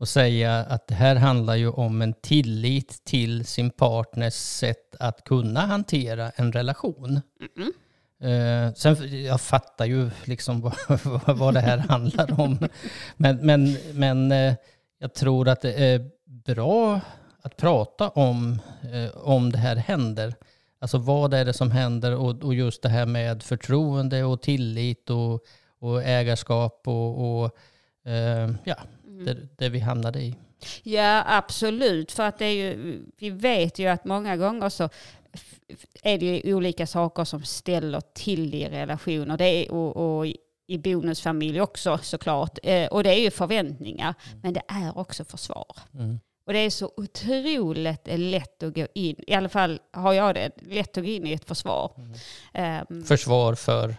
och 0.00 0.08
säga 0.08 0.58
att 0.58 0.86
det 0.88 0.94
här 0.94 1.16
handlar 1.16 1.54
ju 1.54 1.70
om 1.70 2.02
en 2.02 2.12
tillit 2.14 3.04
till 3.04 3.46
sin 3.46 3.70
partners 3.70 4.34
sätt 4.34 4.94
att 5.00 5.24
kunna 5.24 5.60
hantera 5.60 6.30
en 6.36 6.52
relation. 6.52 7.20
Mm. 7.56 7.72
Eh, 8.20 8.72
sen, 8.74 9.24
jag 9.24 9.40
fattar 9.40 9.84
ju 9.84 10.10
liksom 10.24 10.60
vad, 11.02 11.38
vad 11.38 11.54
det 11.54 11.60
här 11.60 11.78
handlar 11.78 12.40
om. 12.40 12.68
Men, 13.16 13.36
men, 13.36 13.76
men 13.92 14.32
eh, 14.32 14.54
jag 14.98 15.14
tror 15.14 15.48
att 15.48 15.60
det 15.60 15.72
är 15.72 16.10
bra 16.24 17.00
att 17.42 17.56
prata 17.56 18.08
om, 18.08 18.58
eh, 18.92 19.16
om 19.16 19.52
det 19.52 19.58
här 19.58 19.76
händer. 19.76 20.34
Alltså 20.78 20.98
vad 20.98 21.34
är 21.34 21.44
det 21.44 21.52
som 21.52 21.70
händer 21.70 22.16
och, 22.16 22.44
och 22.44 22.54
just 22.54 22.82
det 22.82 22.88
här 22.88 23.06
med 23.06 23.42
förtroende 23.42 24.24
och 24.24 24.42
tillit 24.42 25.10
och, 25.10 25.44
och 25.78 26.02
ägarskap 26.02 26.82
och, 26.88 27.42
och 27.42 27.58
eh, 28.10 28.50
ja, 28.64 28.76
det, 29.24 29.36
det 29.56 29.68
vi 29.68 29.78
hamnade 29.78 30.20
i. 30.20 30.34
Ja, 30.82 31.24
absolut. 31.26 32.12
För 32.12 32.22
att 32.22 32.38
det 32.38 32.44
är 32.44 32.52
ju, 32.52 33.02
vi 33.18 33.30
vet 33.30 33.78
ju 33.78 33.86
att 33.86 34.04
många 34.04 34.36
gånger 34.36 34.68
så 34.68 34.88
är 36.02 36.18
det 36.18 36.26
ju 36.26 36.54
olika 36.54 36.86
saker 36.86 37.24
som 37.24 37.42
ställer 37.42 38.00
till 38.14 38.54
i 38.54 38.68
relationer. 38.68 39.36
Det 39.36 39.44
är, 39.44 39.72
och, 39.72 40.18
och 40.18 40.26
i 40.66 40.78
bonusfamilj 40.78 41.60
också 41.60 41.98
såklart. 42.02 42.58
Eh, 42.62 42.86
och 42.86 43.02
det 43.02 43.10
är 43.10 43.20
ju 43.20 43.30
förväntningar. 43.30 44.14
Men 44.42 44.52
det 44.52 44.62
är 44.68 44.98
också 44.98 45.24
försvar. 45.24 45.76
Mm. 45.94 46.18
Och 46.46 46.52
det 46.52 46.58
är 46.58 46.70
så 46.70 46.92
otroligt 46.96 48.06
lätt 48.06 48.62
att 48.62 48.74
gå 48.74 48.86
in, 48.94 49.16
i 49.26 49.34
alla 49.34 49.48
fall 49.48 49.80
har 49.92 50.12
jag 50.12 50.34
det, 50.34 50.50
lätt 50.62 50.98
att 50.98 51.04
gå 51.04 51.10
in 51.10 51.26
i 51.26 51.32
ett 51.32 51.44
försvar. 51.44 51.92
Ehm, 52.52 53.04
Försvar 53.04 53.54
för... 53.54 53.96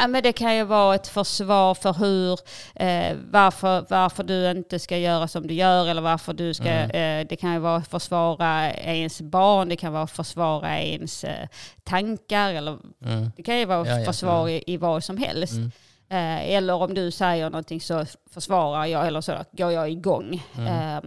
Ja, 0.00 0.06
men 0.06 0.22
det 0.22 0.32
kan 0.32 0.56
ju 0.56 0.64
vara 0.64 0.94
ett 0.94 1.08
försvar 1.08 1.74
för 1.74 1.92
hur, 1.92 2.32
eh, 2.74 3.16
varför, 3.30 3.84
varför 3.88 4.24
du 4.24 4.50
inte 4.50 4.78
ska 4.78 4.98
göra 4.98 5.28
som 5.28 5.46
du 5.46 5.54
gör 5.54 5.86
eller 5.88 6.02
varför 6.02 6.32
du 6.32 6.54
ska, 6.54 6.68
Mm. 6.68 6.90
eh, 7.20 7.26
det 7.28 7.36
kan 7.36 7.52
ju 7.52 7.58
vara 7.58 7.76
att 7.76 7.88
försvara 7.88 8.72
ens 8.72 9.20
barn, 9.20 9.68
det 9.68 9.76
kan 9.76 9.92
vara 9.92 10.02
att 10.02 10.10
försvara 10.10 10.78
ens 10.80 11.24
eh, 11.24 11.48
tankar 11.84 12.52
eller 12.54 12.78
Mm. 13.04 13.30
det 13.36 13.42
kan 13.42 13.58
ju 13.58 13.64
vara 13.64 13.88
Ja, 13.88 13.98
ja. 13.98 14.04
försvar 14.06 14.48
i, 14.48 14.62
i 14.66 14.76
vad 14.76 15.04
som 15.04 15.16
helst. 15.16 15.52
Mm. 15.52 15.70
Eh, 16.10 16.50
eller 16.56 16.74
om 16.74 16.94
du 16.94 17.10
säger 17.10 17.50
någonting 17.50 17.80
så 17.80 18.04
försvarar 18.30 18.86
jag 18.86 19.06
eller 19.06 19.20
så 19.20 19.34
går 19.52 19.72
jag 19.72 19.90
igång. 19.90 20.42
Mm. 20.58 20.98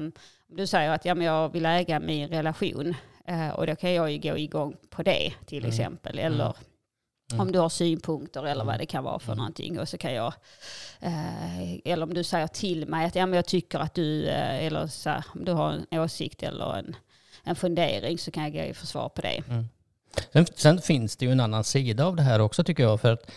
Om 0.50 0.58
du 0.58 0.68
säger 0.68 0.92
att 0.92 1.06
ja, 1.06 1.16
men 1.16 1.26
jag 1.28 1.50
vill 1.50 1.66
äga 1.66 2.00
min 2.00 2.28
relation 2.30 2.96
eh, 3.28 3.50
och 3.50 3.68
då 3.68 3.76
kan 3.76 3.94
jag 3.94 4.12
ju 4.12 4.18
gå 4.32 4.38
igång 4.38 4.76
på 4.90 5.04
det 5.04 5.34
till 5.46 5.58
Mm. 5.58 5.70
exempel. 5.70 6.20
Eller 6.20 6.54
Mm. 7.34 7.42
om 7.48 7.52
du 7.52 7.60
har 7.60 7.70
synpunkter 7.70 8.46
eller 8.46 8.64
vad 8.66 8.80
det 8.80 8.86
kan 8.86 9.04
vara 9.04 9.20
för 9.20 9.32
Mm. 9.32 9.38
någonting. 9.38 9.80
Och 9.80 9.90
så 9.90 9.98
kan 9.98 10.14
jag, 10.14 10.34
eh, 11.00 11.74
eller 11.86 12.04
om 12.04 12.14
du 12.14 12.24
säger 12.24 12.48
till 12.48 12.88
mig 12.88 13.06
att 13.06 13.16
ja, 13.16 13.26
men 13.26 13.36
jag 13.36 13.46
tycker 13.46 13.80
att 13.80 13.94
du, 13.94 14.28
eh, 14.28 14.66
eller 14.66 14.88
så 14.88 15.10
här, 15.10 15.24
om 15.36 15.46
du 15.46 15.52
har 15.52 15.74
en 15.92 16.00
åsikt 16.00 16.44
eller 16.44 16.78
en, 16.78 16.96
en 17.44 17.56
fundering 17.56 18.18
så 18.18 18.32
kan 18.32 18.54
jag 18.54 18.68
i 18.68 18.74
försvar 18.74 19.10
på 19.10 19.22
det. 19.22 19.44
Sen, 20.34 20.46
sen 20.56 20.82
finns 20.82 21.18
det 21.18 21.26
ju 21.26 21.32
en 21.32 21.40
annan 21.40 21.64
sida 21.64 22.06
av 22.06 22.16
det 22.16 22.22
här 22.24 22.40
också 22.42 22.64
tycker 22.64 22.84
jag. 22.84 23.02
För 23.02 23.14
att 23.14 23.32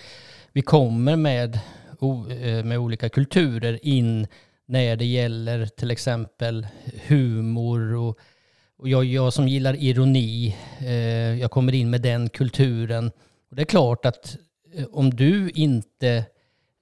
vi 0.52 0.62
kommer 0.62 1.16
med, 1.16 1.54
eh, 2.30 2.64
med 2.64 2.78
olika 2.78 3.08
kulturer 3.08 3.78
in 3.86 4.26
när 4.66 4.96
det 4.96 5.04
gäller 5.04 5.66
till 5.66 5.90
exempel 5.90 6.66
humor 7.06 7.94
och, 7.94 8.18
och 8.78 8.88
jag, 8.88 9.04
jag 9.04 9.32
som 9.32 9.48
gillar 9.48 9.74
ironi, 9.76 10.56
eh, 10.78 11.40
jag 11.40 11.50
kommer 11.50 11.74
in 11.74 11.90
med 11.90 12.00
den 12.00 12.28
kulturen. 12.28 13.10
Och 13.54 13.56
det 13.56 13.62
är 13.62 13.66
klart 13.66 14.06
att 14.06 14.36
eh, 14.74 14.84
om 14.92 15.10
du 15.10 15.50
inte 15.50 16.08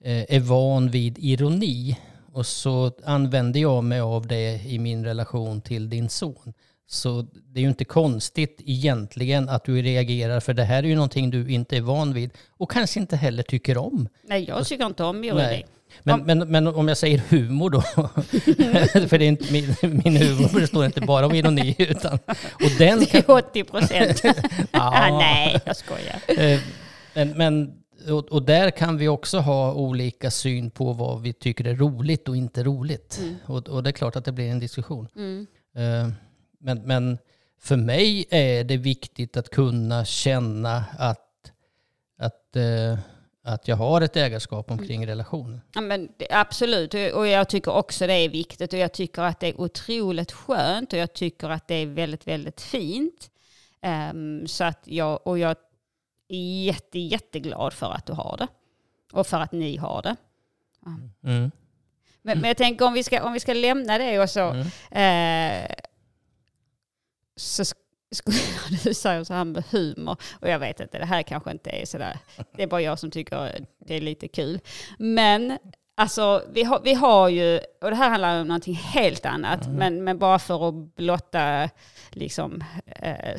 eh, 0.04 0.34
är 0.36 0.40
van 0.40 0.90
vid 0.90 1.18
ironi 1.18 1.98
och 2.32 2.46
så 2.46 2.92
använder 3.04 3.60
jag 3.60 3.84
mig 3.84 4.00
av 4.00 4.26
det 4.26 4.60
i 4.66 4.78
min 4.78 5.04
relation 5.04 5.60
till 5.60 5.90
din 5.90 6.08
son. 6.08 6.52
Så 6.86 7.22
det 7.22 7.60
är 7.60 7.62
ju 7.62 7.68
inte 7.68 7.84
konstigt 7.84 8.60
egentligen 8.64 9.48
att 9.48 9.64
du 9.64 9.82
reagerar 9.82 10.40
för 10.40 10.54
det 10.54 10.64
här 10.64 10.82
är 10.82 10.86
ju 10.86 10.94
någonting 10.94 11.30
du 11.30 11.52
inte 11.52 11.76
är 11.76 11.80
van 11.80 12.14
vid 12.14 12.30
och 12.50 12.70
kanske 12.70 13.00
inte 13.00 13.16
heller 13.16 13.42
tycker 13.42 13.78
om. 13.78 14.08
Nej, 14.22 14.44
jag 14.48 14.66
tycker 14.66 14.86
inte 14.86 15.04
om 15.04 15.24
ironi. 15.24 15.42
Nej. 15.42 15.66
Men, 16.02 16.14
Om- 16.20 16.26
men, 16.26 16.38
men 16.38 16.66
om 16.66 16.88
jag 16.88 16.96
säger 16.96 17.18
humor 17.18 17.70
då, 17.70 17.80
för 19.08 19.18
det 19.18 19.24
är 19.24 19.28
inte, 19.28 19.52
min, 19.52 19.74
min 19.82 20.16
humor 20.16 20.60
består 20.60 20.84
inte 20.84 21.00
bara 21.00 21.26
av 21.26 21.34
ironi 21.34 21.74
utan... 21.78 22.18
Och 22.54 22.70
den 22.78 22.98
Det 23.00 23.14
är 23.14 23.30
80 23.30 23.64
procent. 23.64 24.22
Ah, 24.70 25.18
nej, 25.18 25.60
jag 25.64 25.76
skojar. 25.76 26.20
Eh, 26.26 26.60
Men, 27.14 27.28
men, 27.30 27.72
och, 28.08 28.28
och 28.32 28.42
där 28.42 28.70
kan 28.70 28.96
vi 28.96 29.08
också 29.08 29.38
ha 29.38 29.72
olika 29.74 30.30
syn 30.30 30.70
på 30.70 30.92
vad 30.92 31.22
vi 31.22 31.32
tycker 31.32 31.64
är 31.66 31.74
roligt 31.74 32.28
och 32.28 32.36
inte 32.36 32.62
roligt. 32.62 33.18
Mm. 33.22 33.36
Och, 33.46 33.68
och 33.68 33.82
det 33.82 33.90
är 33.90 33.92
klart 33.92 34.16
att 34.16 34.24
det 34.24 34.32
blir 34.32 34.50
en 34.50 34.58
diskussion. 34.58 35.08
Mm. 35.16 35.46
Eh, 35.76 36.08
Men, 36.60 36.82
men 36.82 37.18
för 37.62 37.76
mig 37.76 38.24
är 38.30 38.64
det 38.64 38.76
viktigt 38.76 39.36
att 39.36 39.50
kunna 39.50 40.04
känna 40.04 40.84
att, 40.98 41.28
att, 42.18 42.56
eh, 42.56 42.98
att 43.42 43.68
jag 43.68 43.76
har 43.76 44.00
ett 44.00 44.16
ägarskap 44.16 44.70
omkring 44.70 45.06
relationen. 45.06 45.60
Ja, 45.74 45.80
men 45.80 46.08
absolut, 46.30 46.94
och 46.94 47.26
jag 47.26 47.48
tycker 47.48 47.72
också 47.72 48.06
det 48.06 48.12
är 48.12 48.28
viktigt 48.28 48.72
och 48.72 48.78
jag 48.78 48.92
tycker 48.92 49.22
att 49.22 49.40
det 49.40 49.48
är 49.48 49.60
otroligt 49.60 50.32
skönt 50.32 50.92
och 50.92 50.98
jag 50.98 51.12
tycker 51.12 51.50
att 51.50 51.68
det 51.68 51.74
är 51.74 51.86
väldigt, 51.86 52.26
väldigt 52.26 52.60
fint. 52.60 53.30
Ehm, 53.80 54.46
så 54.46 54.64
att 54.64 54.80
jag, 54.84 55.26
och 55.26 55.38
jag 55.38 55.56
är 56.28 56.64
jätte, 56.64 56.98
jätteglad 56.98 57.72
för 57.72 57.90
att 57.90 58.06
du 58.06 58.12
har 58.12 58.36
det 58.36 58.48
och 59.12 59.26
för 59.26 59.40
att 59.40 59.52
ni 59.52 59.76
har 59.76 60.02
det. 60.02 60.16
Mm. 61.22 61.50
Men, 62.22 62.38
men 62.38 62.48
jag 62.48 62.56
tänker 62.56 62.86
om 62.86 62.92
vi 62.92 63.04
ska, 63.04 63.22
om 63.22 63.32
vi 63.32 63.40
ska 63.40 63.52
lämna 63.54 63.98
det 63.98 64.20
och 64.20 64.30
så. 64.30 64.54
Mm. 64.90 65.66
Eh, 65.70 65.74
så 67.36 67.64
du 68.84 68.94
säga 68.94 69.24
så 69.24 69.34
här 69.34 69.44
med 69.44 69.64
humor, 69.70 70.16
och 70.40 70.48
jag 70.48 70.58
vet 70.58 70.80
inte, 70.80 70.98
det 70.98 71.04
här 71.04 71.22
kanske 71.22 71.50
inte 71.50 71.70
är 71.70 71.86
sådär, 71.86 72.18
det 72.56 72.62
är 72.62 72.66
bara 72.66 72.80
jag 72.80 72.98
som 72.98 73.10
tycker 73.10 73.66
det 73.86 73.96
är 73.96 74.00
lite 74.00 74.28
kul. 74.28 74.60
Men 74.98 75.58
alltså 75.94 76.42
vi 76.52 76.62
har, 76.62 76.80
vi 76.84 76.94
har 76.94 77.28
ju, 77.28 77.60
och 77.80 77.90
det 77.90 77.96
här 77.96 78.10
handlar 78.10 78.40
om 78.40 78.48
någonting 78.48 78.74
helt 78.74 79.26
annat, 79.26 79.68
men, 79.68 80.04
men 80.04 80.18
bara 80.18 80.38
för 80.38 80.68
att 80.68 80.96
blotta 80.96 81.70
liksom, 82.10 82.64
eh, 82.86 83.36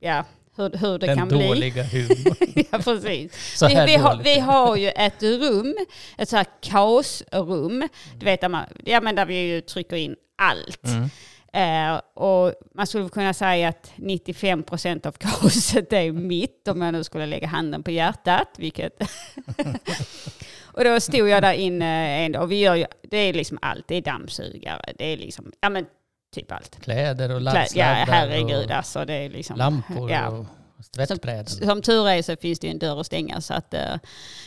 ja, 0.00 0.24
hur, 0.56 0.78
hur 0.78 0.98
det 0.98 1.06
Den 1.06 1.18
kan 1.18 1.28
bli. 1.28 1.48
dåliga 1.48 1.82
humorn. 1.82 2.36
ja, 2.70 2.78
precis. 2.78 3.56
Så 3.58 3.68
Vi, 3.68 3.74
vi, 3.86 3.96
har, 3.96 4.22
vi 4.22 4.38
har 4.38 4.76
ju 4.76 4.88
ett 4.88 5.22
rum, 5.22 5.76
ett 6.18 6.28
så 6.28 6.36
här 6.36 6.46
kaosrum, 6.60 7.88
du 8.18 8.24
vet 8.24 8.40
där, 8.40 8.48
man, 8.48 8.64
ja, 8.84 9.00
men 9.00 9.14
där 9.14 9.26
vi 9.26 9.34
ju 9.34 9.60
trycker 9.60 9.96
in 9.96 10.16
allt. 10.38 10.84
Mm. 10.84 11.10
Eh, 11.52 12.00
och 12.14 12.54
man 12.74 12.86
skulle 12.86 13.08
kunna 13.08 13.34
säga 13.34 13.68
att 13.68 13.92
95% 13.96 15.06
av 15.06 15.12
kaoset 15.12 15.92
är 15.92 16.12
mitt 16.12 16.68
om 16.68 16.82
jag 16.82 16.92
nu 16.92 17.04
skulle 17.04 17.26
lägga 17.26 17.46
handen 17.46 17.82
på 17.82 17.90
hjärtat. 17.90 18.48
Vilket 18.58 19.02
och 20.62 20.84
då 20.84 21.00
stod 21.00 21.28
jag 21.28 21.42
där 21.42 21.52
inne 21.52 22.18
en 22.24 22.32
dag 22.32 22.42
och 22.42 22.52
vi 22.52 22.60
gör 22.60 22.74
ju, 22.74 22.86
det 23.02 23.16
är 23.16 23.32
liksom 23.32 23.58
allt. 23.62 23.88
Det 23.88 23.94
är 23.94 24.02
dammsugare, 24.02 24.92
det 24.98 25.04
är 25.04 25.16
liksom, 25.16 25.52
ja 25.60 25.68
men 25.68 25.86
typ 26.34 26.52
allt. 26.52 26.80
Kläder 26.80 27.34
och 27.34 27.40
laddsladdar 27.40 27.98
Ja 27.98 28.04
herregud 28.12 28.70
och 28.70 28.76
alltså. 28.76 29.04
Det 29.04 29.14
är 29.14 29.30
liksom, 29.30 29.56
lampor 29.56 30.10
ja. 30.10 30.28
och 30.28 30.46
tvättbrädor. 30.94 31.66
Som 31.66 31.82
tur 31.82 32.08
är 32.08 32.22
så 32.22 32.36
finns 32.36 32.58
det 32.58 32.66
ju 32.66 32.70
en 32.70 32.78
dörr 32.78 33.00
att 33.00 33.06
stänga. 33.06 33.40
Så 33.40 33.54
att, 33.54 33.74
eh, 33.74 33.94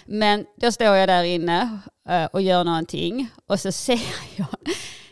men 0.06 0.46
då 0.58 0.72
står 0.72 0.88
jag 0.88 1.10
där 1.10 1.24
inne 1.24 1.80
eh, 2.10 2.26
och 2.26 2.42
gör 2.42 2.64
någonting 2.64 3.30
och 3.46 3.60
så 3.60 3.72
ser 3.86 4.02
jag 4.36 4.48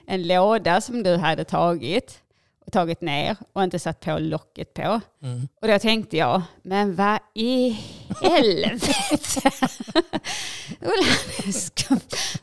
en 0.08 0.28
låda 0.28 0.82
som 0.82 1.04
du 1.04 1.16
hade 1.16 1.44
tagit 1.44 2.24
och 2.66 2.74
tagit 2.74 3.02
ner 3.02 3.38
och 3.54 3.64
inte 3.64 3.80
satt 3.80 4.00
på 4.00 4.18
locket 4.20 4.74
på. 4.74 5.02
Mm. 5.24 5.48
Och 5.62 5.68
då 5.68 5.80
tänkte 5.80 6.18
jag, 6.18 6.42
men 6.64 6.96
vad 6.96 7.20
i 7.34 7.80
helvete? 8.22 8.94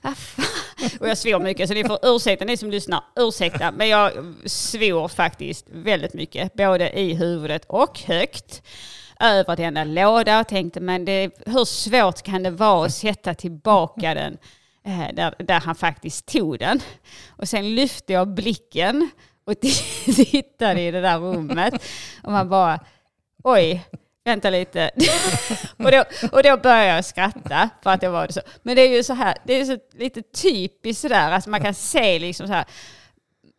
Vad 0.02 0.16
fan? 0.16 0.44
Och 1.00 1.08
jag 1.08 1.18
svor 1.18 1.38
mycket, 1.38 1.68
så 1.68 1.74
ni 1.74 1.84
får 1.84 1.98
ursäkta 2.02 2.44
ni 2.44 2.56
som 2.56 2.70
lyssnar, 2.70 3.04
ursäkta. 3.16 3.70
Men 3.70 3.88
jag 3.88 4.12
svor 4.44 5.08
faktiskt 5.08 5.66
väldigt 5.70 6.14
mycket, 6.14 6.54
både 6.54 7.00
i 7.00 7.14
huvudet 7.14 7.64
och 7.68 8.00
högt 8.00 8.62
över 9.20 9.56
denna 9.56 9.84
låda 9.84 10.40
och 10.40 10.48
tänkte, 10.48 10.80
men 10.80 11.04
det, 11.04 11.30
hur 11.46 11.64
svårt 11.64 12.22
kan 12.22 12.42
det 12.42 12.50
vara 12.50 12.86
att 12.86 12.94
sätta 12.94 13.34
tillbaka 13.34 14.14
den 14.14 14.38
där, 14.82 15.34
där 15.38 15.60
han 15.60 15.74
faktiskt 15.74 16.26
tog 16.26 16.58
den? 16.58 16.80
Och 17.28 17.48
sen 17.48 17.74
lyfte 17.74 18.12
jag 18.12 18.28
blicken 18.28 19.10
och 19.44 19.60
tittade 19.60 20.80
i 20.80 20.90
det 20.90 21.00
där 21.00 21.18
rummet 21.18 21.74
och 22.22 22.32
man 22.32 22.48
bara, 22.48 22.80
oj, 23.44 23.84
vänta 24.24 24.50
lite. 24.50 24.90
och, 25.76 25.90
då, 25.92 26.04
och 26.32 26.42
då 26.42 26.56
började 26.56 26.86
jag 26.86 27.04
skratta 27.04 27.70
för 27.82 27.90
att 27.90 28.00
det 28.00 28.08
var 28.08 28.28
så. 28.28 28.40
Men 28.62 28.76
det 28.76 28.82
är 28.82 28.96
ju 28.96 29.02
så 29.02 29.14
här, 29.14 29.36
det 29.44 29.60
är 29.60 29.64
så 29.64 29.78
lite 29.92 30.22
typiskt 30.22 31.02
sådär, 31.02 31.32
alltså 31.32 31.50
man 31.50 31.60
kan 31.60 31.74
se 31.74 32.18
liksom 32.18 32.46
så 32.46 32.52
här, 32.52 32.64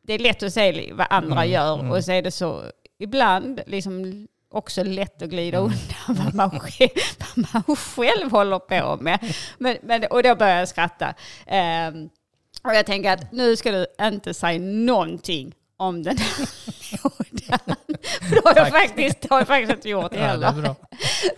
det 0.04 0.14
är 0.14 0.20
lätt 0.20 0.44
att 0.44 0.54
se 0.54 0.94
vad 0.94 1.08
andra 1.10 1.46
gör 1.46 1.92
och 1.92 2.04
så 2.04 2.12
är 2.12 2.22
det 2.22 2.32
så 2.32 2.64
ibland 3.00 3.62
liksom 3.68 4.28
också 4.52 4.84
lätt 4.84 5.22
att 5.22 5.30
glida 5.30 5.58
undan 5.58 5.78
vad 6.08 6.34
man 6.36 6.60
själv, 6.60 6.90
vad 7.36 7.48
man 7.54 7.76
själv 7.76 8.32
håller 8.32 8.60
på 8.60 8.98
med. 9.04 9.20
Men, 9.58 9.78
men, 9.84 10.04
och 10.04 10.24
då 10.24 10.36
började 10.36 10.60
jag 10.60 10.68
skratta. 10.70 11.14
Ehm, 11.48 12.10
och 12.64 12.76
jag 12.76 12.86
tänker 12.86 13.12
att 13.14 13.32
nu 13.32 13.56
ska 13.56 13.72
du 13.72 13.86
inte 14.02 14.34
säga 14.34 14.60
någonting 14.62 15.54
om 15.78 16.04
den 16.04 16.18
här 16.18 16.48
lådan. 17.04 17.76
För 18.30 18.36
då 18.36 18.42
har 18.50 18.56
jag 18.56 18.70
faktiskt, 18.70 19.30
har 19.30 19.38
jag 19.40 19.48
faktiskt 19.48 19.74
inte 19.74 19.90
gjort 19.90 20.04
Ja, 20.12 20.20
det 20.20 20.26
heller. 20.26 20.52
bra. 20.52 20.76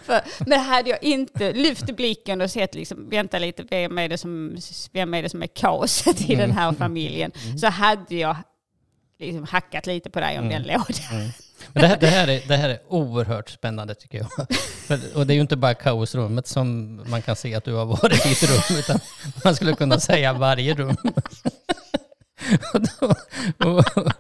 För, 0.02 0.22
men 0.48 0.60
hade 0.60 0.90
jag 0.90 1.04
inte 1.04 1.54
lyft 1.54 1.86
blicken 1.96 2.42
och 2.42 2.52
sett, 2.52 2.76
liksom, 2.76 3.10
vänta 3.10 3.40
lite, 3.40 3.64
vem 3.64 3.98
är 3.98 4.10
det 4.10 4.18
som, 4.18 4.58
vem 4.92 5.14
är, 5.14 5.24
det 5.24 5.30
som 5.30 5.44
är 5.44 5.48
kaoset 5.48 6.30
i 6.30 6.36
den 6.36 6.52
här 6.52 6.72
familjen? 6.74 7.32
Så 7.62 7.68
hade 7.68 8.16
jag 8.16 8.36
liksom 9.20 9.44
hackat 9.44 9.86
lite 9.88 10.10
på 10.10 10.20
dig 10.20 10.40
om 10.40 10.50
den 10.50 10.64
lådan. 10.64 11.32
Men 11.74 11.82
det, 11.82 11.88
här, 11.88 11.98
det, 11.98 12.08
här 12.08 12.28
är, 12.28 12.42
det 12.48 12.58
här 12.58 12.70
är 12.70 12.80
oerhört 12.88 13.50
spännande 13.50 13.96
tycker 13.96 14.18
jag. 14.18 14.48
För, 14.88 15.00
och 15.16 15.28
det 15.28 15.34
är 15.34 15.36
ju 15.36 15.42
inte 15.42 15.56
bara 15.56 15.74
kaosrummet 15.74 16.48
som 16.48 16.96
man 17.10 17.22
kan 17.22 17.36
se 17.36 17.56
att 17.56 17.64
du 17.64 17.74
har 17.74 17.86
varit 17.86 18.26
i 18.26 18.32
ett 18.32 18.44
rum, 18.50 18.78
utan 18.80 19.00
man 19.44 19.56
skulle 19.56 19.76
kunna 19.76 20.00
säga 20.00 20.34
varje 20.34 20.74
rum. 20.74 20.98
Och 22.74 22.82
då, 22.82 23.14
och, 23.70 24.12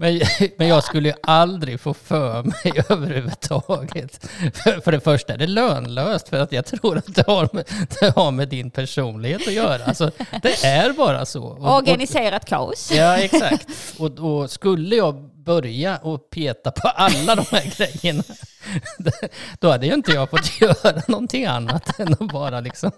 men, 0.00 0.20
men 0.56 0.68
jag 0.68 0.84
skulle 0.84 1.08
ju 1.08 1.14
aldrig 1.22 1.80
få 1.80 1.94
för 1.94 2.42
mig 2.42 2.84
överhuvudtaget. 2.88 4.26
För, 4.54 4.80
för 4.80 4.92
det 4.92 5.00
första 5.00 5.32
är 5.32 5.38
det 5.38 5.46
lönlöst, 5.46 6.28
för 6.28 6.40
att 6.40 6.52
jag 6.52 6.66
tror 6.66 6.98
att 6.98 7.14
det 7.14 7.26
har 7.26 7.48
med, 7.52 7.64
det 8.00 8.16
har 8.16 8.30
med 8.30 8.48
din 8.48 8.70
personlighet 8.70 9.46
att 9.46 9.52
göra. 9.52 9.84
Alltså, 9.84 10.10
det 10.42 10.64
är 10.64 10.92
bara 10.92 11.26
så. 11.26 11.42
Och- 11.44 11.58
och- 11.58 11.76
Organiserat 11.78 12.44
kaos. 12.44 12.90
Ja, 12.92 13.16
exakt. 13.16 13.66
Och, 13.98 14.18
och 14.18 14.50
skulle 14.50 14.96
jag 14.96 15.30
börja 15.44 15.96
och 15.96 16.30
peta 16.30 16.70
på 16.70 16.88
alla 16.88 17.34
de 17.34 17.44
här 17.50 17.72
grejerna, 17.76 18.22
då 19.60 19.70
hade 19.70 19.86
ju 19.86 19.94
inte 19.94 20.12
jag 20.12 20.30
fått 20.30 20.60
göra 20.60 21.02
någonting 21.08 21.44
annat 21.46 22.00
än 22.00 22.12
att 22.12 22.18
bara 22.32 22.60
liksom, 22.60 22.90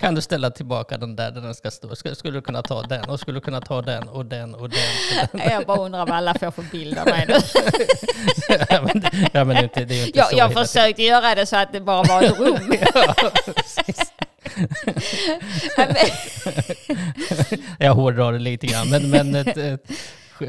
kan 0.00 0.14
du 0.14 0.20
ställa 0.20 0.50
tillbaka 0.50 0.98
den 0.98 1.16
där 1.16 1.30
där 1.30 1.40
den 1.40 1.54
ska 1.54 1.70
stå? 1.70 1.96
Skulle 1.96 2.38
du 2.38 2.40
kunna 2.42 2.62
ta 2.62 2.82
den? 2.82 3.04
Och 3.10 3.20
skulle 3.20 3.36
du 3.36 3.40
kunna 3.44 3.60
ta 3.60 3.82
den 3.82 4.08
och 4.08 4.26
den 4.26 4.54
och 4.54 4.68
den? 4.70 4.78
Och 5.32 5.38
den? 5.38 5.50
Jag 5.50 5.66
bara 5.66 5.78
undrar 5.80 6.06
vad 6.06 6.16
alla 6.16 6.31
får 6.38 6.50
för 6.50 6.62
bild 6.62 6.98
av 6.98 7.06
mig 7.06 7.24
nu. 7.28 7.34
Ja, 8.68 8.82
men, 8.94 9.04
ja, 9.32 9.44
men 9.44 9.56
det 9.56 9.84
det 9.84 9.94
är 9.94 10.06
inte 10.06 10.18
Jag, 10.18 10.30
så 10.30 10.36
jag 10.36 10.52
försökte 10.52 11.02
göra 11.02 11.34
det 11.34 11.46
så 11.46 11.56
att 11.56 11.72
det 11.72 11.80
bara 11.80 12.02
var 12.02 12.22
ett 12.22 12.38
rum. 12.38 12.72
Jag 17.78 17.94
hårdrar 17.94 18.32
det 18.32 18.38
lite 18.38 18.66
grann, 18.66 18.90
men, 18.90 19.10
men 19.10 19.34
ett, 19.34 19.56
ett, 19.56 19.90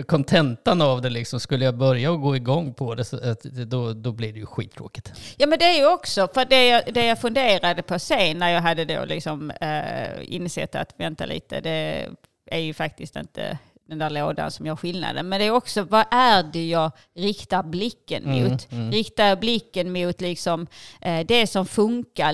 kontentan 0.08 0.82
av 0.82 1.02
det 1.02 1.10
liksom, 1.10 1.40
skulle 1.40 1.66
jag 1.66 1.78
börja 1.78 2.12
och 2.12 2.22
gå 2.22 2.36
igång 2.36 2.74
på 2.74 2.96
det, 2.96 3.66
då, 3.66 3.94
då 3.94 4.12
blir 4.12 4.34
det 4.34 4.40
ju 4.40 4.46
skittråkigt. 4.46 5.12
Ja 5.38 5.48
men 5.48 5.60
det 5.60 5.66
är 5.66 5.78
ju 5.78 5.94
också, 5.94 6.28
för 6.34 6.46
det 6.46 6.68
jag, 6.68 6.94
det 6.94 7.06
jag 7.06 7.22
funderade 7.22 7.82
på 7.82 8.00
sen 8.00 8.38
när 8.38 8.50
jag 8.50 8.62
hade 8.62 8.86
då 8.86 9.06
liksom 9.06 9.52
eh, 9.52 10.08
insett 10.22 10.76
att 10.76 10.94
vänta 10.98 11.26
lite, 11.26 11.62
det 11.62 12.10
är 12.46 12.60
ju 12.60 12.74
faktiskt 12.74 13.16
inte 13.16 13.58
den 13.88 13.98
där 13.98 14.10
lådan 14.10 14.52
som 14.52 14.66
gör 14.66 14.76
skillnaden. 14.76 15.30
Men 15.30 15.40
det 15.40 15.46
är 15.46 15.52
också, 15.52 15.84
vad 15.84 16.06
är 16.12 16.44
det 16.44 16.68
jag 16.70 16.92
riktar 17.16 17.64
blicken 17.64 18.24
Mm, 18.24 18.52
mot? 18.52 18.68
Riktar 18.94 19.26
jag 19.26 19.40
blicken 19.40 19.92
mot 19.94 20.22
liksom, 20.22 20.68
eh, 21.02 21.26
det 21.26 21.48
som 21.48 21.66
funkar? 21.66 22.34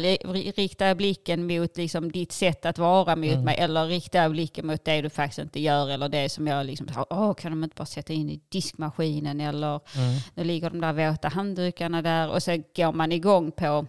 Riktar 0.53 0.85
jag 0.85 0.97
blicken 0.97 1.47
mot 1.47 1.77
liksom, 1.77 2.11
ditt 2.11 2.31
sätt 2.31 2.65
att 2.65 2.77
vara 2.77 3.15
mot 3.15 3.25
Mm. 3.33 3.43
mig? 3.43 3.57
Eller 3.59 3.87
riktar 3.87 4.21
jag 4.21 4.31
blicken 4.31 4.67
mot 4.67 4.85
det 4.85 5.01
du 5.01 5.09
faktiskt 5.09 5.39
inte 5.39 5.59
gör? 5.59 5.89
Eller 5.89 6.09
det 6.09 6.29
som 6.29 6.47
jag 6.47 6.65
liksom, 6.65 6.87
åh 7.09 7.33
kan 7.33 7.51
de 7.51 7.63
inte 7.63 7.75
bara 7.75 7.85
sätta 7.85 8.13
in 8.13 8.29
i 8.29 8.39
diskmaskinen? 8.49 9.41
Eller 9.41 9.79
Mm. 9.95 10.19
nu 10.35 10.43
ligger 10.43 10.69
de 10.69 10.81
där 10.81 10.93
våta 11.11 11.27
handdukarna 11.27 12.01
där. 12.01 12.29
Och 12.29 12.43
så 12.43 12.57
går 12.75 12.93
man 12.93 13.11
igång 13.11 13.51
på, 13.51 13.85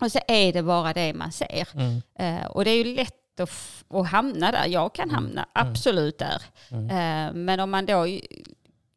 och 0.00 0.12
så 0.12 0.18
är 0.28 0.52
det 0.52 0.62
bara 0.62 0.92
det 0.92 1.14
man 1.14 1.32
ser. 1.32 1.68
Mm. 1.74 2.02
Eh, 2.18 2.46
och 2.46 2.64
det 2.64 2.70
är 2.70 2.84
ju 2.84 2.94
lätt 2.96 3.14
f- 3.44 3.84
att 3.88 4.06
hamna 4.08 4.52
där. 4.52 4.66
Jag 4.66 4.94
kan 4.94 5.10
hamna 5.10 5.46
absolut 5.52 6.18
där. 6.18 6.42
Eh, 6.90 7.32
men 7.34 7.60
om 7.60 7.70
man 7.70 7.86
då 7.86 8.06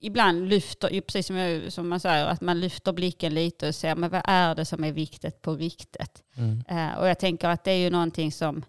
ibland 0.01 0.49
lyfter, 0.49 1.01
precis 1.01 1.27
som, 1.27 1.35
jag, 1.35 1.71
som 1.73 1.89
man 1.89 1.99
säger, 1.99 2.25
att 2.25 2.41
man 2.41 2.59
lyfter 2.59 2.91
blicken 2.93 3.33
lite 3.33 3.67
och 3.67 3.75
ser 3.75 3.95
men 3.95 4.09
vad 4.09 4.21
är 4.25 4.55
det 4.55 4.65
som 4.65 4.83
är 4.83 4.91
viktigt 4.91 5.41
på 5.41 5.53
riktigt. 5.55 6.23
Mm. 6.37 6.63
Eh, 6.67 6.97
och 6.97 7.07
jag 7.07 7.19
tänker 7.19 7.47
att 7.49 7.63
det 7.63 7.71
är 7.71 7.77
ju 7.77 7.89
någonting 7.89 8.31
som 8.31 8.63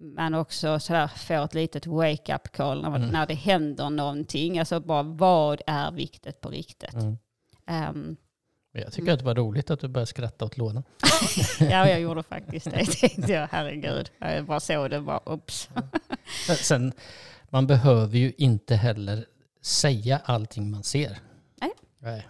man 0.00 0.34
också 0.34 0.80
så 0.80 0.94
här 0.94 1.06
får 1.08 1.44
ett 1.44 1.54
litet 1.54 1.86
wake-up 1.86 2.52
call 2.56 2.82
när, 2.82 2.88
Mm. 2.96 3.08
när 3.08 3.26
det 3.26 3.34
händer 3.34 3.90
någonting. 3.90 4.58
Alltså 4.58 4.80
bara 4.80 5.02
vad 5.02 5.60
är 5.66 5.90
viktigt 5.90 6.40
på 6.40 6.48
riktigt. 6.48 6.94
Mm. 7.68 8.16
Jag 8.80 8.92
tycker 8.92 9.12
att 9.12 9.18
det 9.18 9.24
var 9.24 9.34
roligt 9.34 9.70
att 9.70 9.80
du 9.80 9.88
började 9.88 10.06
skratta 10.06 10.44
åt 10.44 10.56
lådan. 10.56 10.82
ja, 11.60 11.88
jag 11.88 12.00
gjorde 12.00 12.22
faktiskt 12.22 12.70
det. 12.70 12.86
Tänkte 12.86 13.32
jag, 13.32 13.48
herregud. 13.50 14.10
Jag 14.18 14.44
bara 14.44 14.60
såg 14.60 14.90
det, 14.90 15.00
bara 15.00 15.20
ups. 15.26 15.68
Sen, 16.46 16.92
man 17.50 17.66
behöver 17.66 18.18
ju 18.18 18.32
inte 18.36 18.76
heller 18.76 19.26
säga 19.62 20.20
allting 20.24 20.70
man 20.70 20.82
ser. 20.82 21.18
Nej. 21.60 21.70
Nej. 21.98 22.28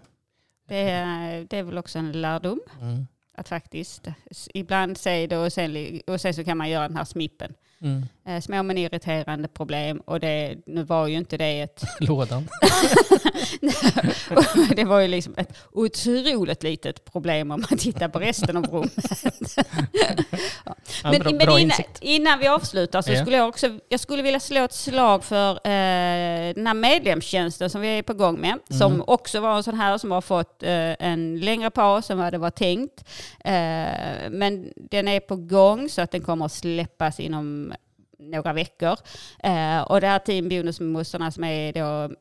Det 0.69 0.91
är, 0.91 1.47
det 1.51 1.59
är 1.59 1.63
väl 1.63 1.79
också 1.79 1.99
en 1.99 2.13
lärdom. 2.13 2.61
Mm. 2.81 3.07
Att 3.35 3.49
faktiskt 3.49 4.09
ibland 4.55 4.99
säga 4.99 5.27
det 5.27 5.37
och 5.37 5.53
sen, 5.53 6.01
och 6.07 6.21
sen 6.21 6.35
så 6.35 6.45
kan 6.45 6.59
man 6.59 6.71
göra 6.71 6.89
den 6.89 6.97
här 6.97 7.05
smippen. 7.05 7.55
Mm. 7.83 8.05
Eh, 8.27 8.41
små 8.41 8.63
men 8.63 8.79
irriterande 8.79 9.49
problem 9.49 10.01
och 10.05 10.21
det, 10.21 10.57
nu 10.67 10.83
var 10.83 11.07
ju 11.07 11.17
inte 11.17 11.37
det 11.37 11.61
ett 11.61 11.83
Lådan. 12.01 12.49
det 14.77 14.85
var 14.85 15.01
ju 15.01 15.09
liksom 15.09 15.35
ett 15.37 15.53
otroligt 15.73 16.63
litet 16.63 17.05
problem 17.13 17.51
om 17.51 17.65
man 17.71 17.79
tittar 17.79 18.09
på 18.09 18.19
resten 18.19 18.57
av 18.57 18.65
rummet. 18.67 18.93
Ja, 21.03 21.11
men 21.11 21.21
bra, 21.21 21.31
men 21.31 21.39
bra 21.47 21.61
innan, 21.61 21.77
innan 22.01 22.39
vi 22.39 22.47
avslutar 22.49 23.03
så 23.03 23.13
Ja. 23.13 23.21
skulle 23.23 23.37
jag 23.37 23.49
också 23.49 23.79
jag 23.89 24.01
skulle 24.01 24.23
vilja 24.23 24.41
slå 24.41 24.65
ett 24.65 24.73
slag 24.73 25.25
för 25.25 25.51
eh, 25.51 26.55
den 26.55 26.67
här 26.67 26.75
medlemstjänsten 26.75 27.71
som 27.71 27.81
vi 27.81 27.89
är 27.99 28.03
på 28.03 28.15
gång 28.15 28.41
med. 28.41 28.59
Som 28.71 28.93
Mm. 28.93 29.05
också 29.07 29.41
var 29.41 29.57
en 29.57 29.63
sån 29.63 29.75
här 29.75 29.99
som 29.99 30.11
har 30.11 30.21
fått 30.21 30.63
eh, 30.63 30.71
en 30.99 31.41
längre 31.41 31.71
paus 31.71 32.11
än 32.11 32.19
vad 32.19 32.33
det 32.33 32.39
var 32.39 32.51
tänkt. 32.51 33.05
Eh, 33.45 34.31
men 34.31 34.73
den 34.77 35.09
är 35.09 35.21
på 35.21 35.37
gång 35.37 35.89
så 35.89 36.03
att 36.03 36.11
den 36.11 36.21
kommer 36.23 36.47
att 36.47 36.53
släppas 36.53 37.21
inom 37.21 37.66
några 38.19 38.53
veckor. 38.53 38.99
Eh, 39.43 39.81
och 39.81 40.01
det 40.01 40.07
här 40.07 40.19
team 40.19 40.49
bonusmossorna 40.49 41.31
som 41.31 41.45
är 41.45 41.73
då 41.73 42.15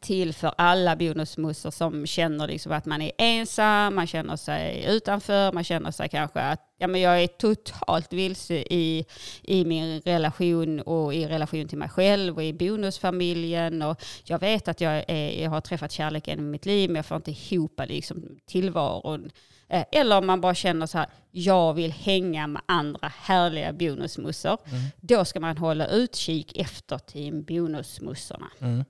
till 0.00 0.32
för 0.32 0.54
alla 0.58 0.96
bonusmussor 0.96 1.70
som 1.70 2.06
känner 2.06 2.46
liksom 2.46 2.72
att 2.72 2.86
man 2.86 3.02
är 3.02 3.12
ensam, 3.18 3.94
man 3.94 4.06
känner 4.06 4.36
sig 4.36 4.84
utanför, 4.88 5.52
man 5.52 5.64
känner 5.64 5.90
sig 5.90 6.08
kanske 6.08 6.40
att 6.40 6.60
ja, 6.78 6.86
men 6.86 7.00
jag 7.00 7.22
är 7.22 7.26
totalt 7.26 8.12
vilse 8.12 8.54
i, 8.54 9.04
i 9.42 9.64
min 9.64 10.00
relation 10.00 10.80
och 10.80 11.14
i 11.14 11.26
relation 11.26 11.68
till 11.68 11.78
mig 11.78 11.88
själv 11.88 12.36
och 12.36 12.44
i 12.44 12.52
bonusfamiljen. 12.52 13.82
Och 13.82 14.02
jag 14.24 14.38
vet 14.38 14.68
att 14.68 14.80
jag, 14.80 15.04
är, 15.08 15.42
jag 15.42 15.50
har 15.50 15.60
träffat 15.60 15.92
kärleken 15.92 16.38
i 16.38 16.42
mitt 16.42 16.66
liv 16.66 16.90
men 16.90 16.96
jag 16.96 17.06
får 17.06 17.16
inte 17.16 17.30
ihop 17.30 17.80
liksom, 17.86 18.38
tillvaron. 18.46 19.30
Eh, 19.68 19.84
Eller 19.92 20.18
om 20.18 20.26
man 20.26 20.40
bara 20.40 20.54
känner 20.54 20.86
så 20.86 20.98
här, 20.98 21.06
jag 21.30 21.74
vill 21.74 21.92
hänga 21.92 22.46
med 22.46 22.62
andra 22.66 23.12
härliga 23.16 23.72
bonusmussor. 23.72 24.58
Då 25.00 25.24
ska 25.24 25.40
man 25.40 25.58
hålla 25.58 25.86
utkik 25.86 26.58
efter 26.58 26.98
Team 26.98 27.42
Bonusmussorna. 27.42 28.50
Mm. 28.58 28.84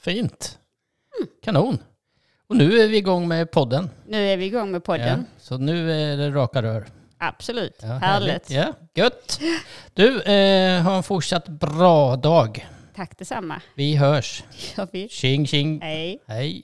Fint. 0.00 0.58
Kanon. 1.42 1.78
Och 2.48 2.56
nu 2.56 2.80
är 2.80 2.88
vi 2.88 2.96
igång 2.96 3.28
med 3.28 3.50
podden. 3.50 3.90
Nu 4.06 4.28
är 4.28 4.36
vi 4.36 4.44
igång 4.44 4.70
med 4.70 4.78
Ja, 4.78 4.80
podden. 4.82 5.26
så 5.38 5.58
nu 5.58 5.92
är 5.92 6.16
det 6.16 6.30
raka 6.30 6.62
rör. 6.62 6.86
Absolut. 7.18 7.78
Ja, 7.82 7.88
Härligt. 7.88 8.50
Ja, 8.50 8.72
gött. 8.94 9.40
Du, 9.94 10.22
eh, 10.22 10.82
ha 10.82 10.96
en 10.96 11.02
fortsatt 11.02 11.48
bra 11.48 12.16
dag. 12.16 12.66
Tack 12.96 13.18
detsamma. 13.18 13.60
Vi 13.74 13.96
hörs. 13.96 14.44
Gör 14.76 14.88
vi. 14.92 15.08
Tjing 15.08 15.46
tjing. 15.46 15.80
Hej. 15.80 16.22
Hej. 16.26 16.62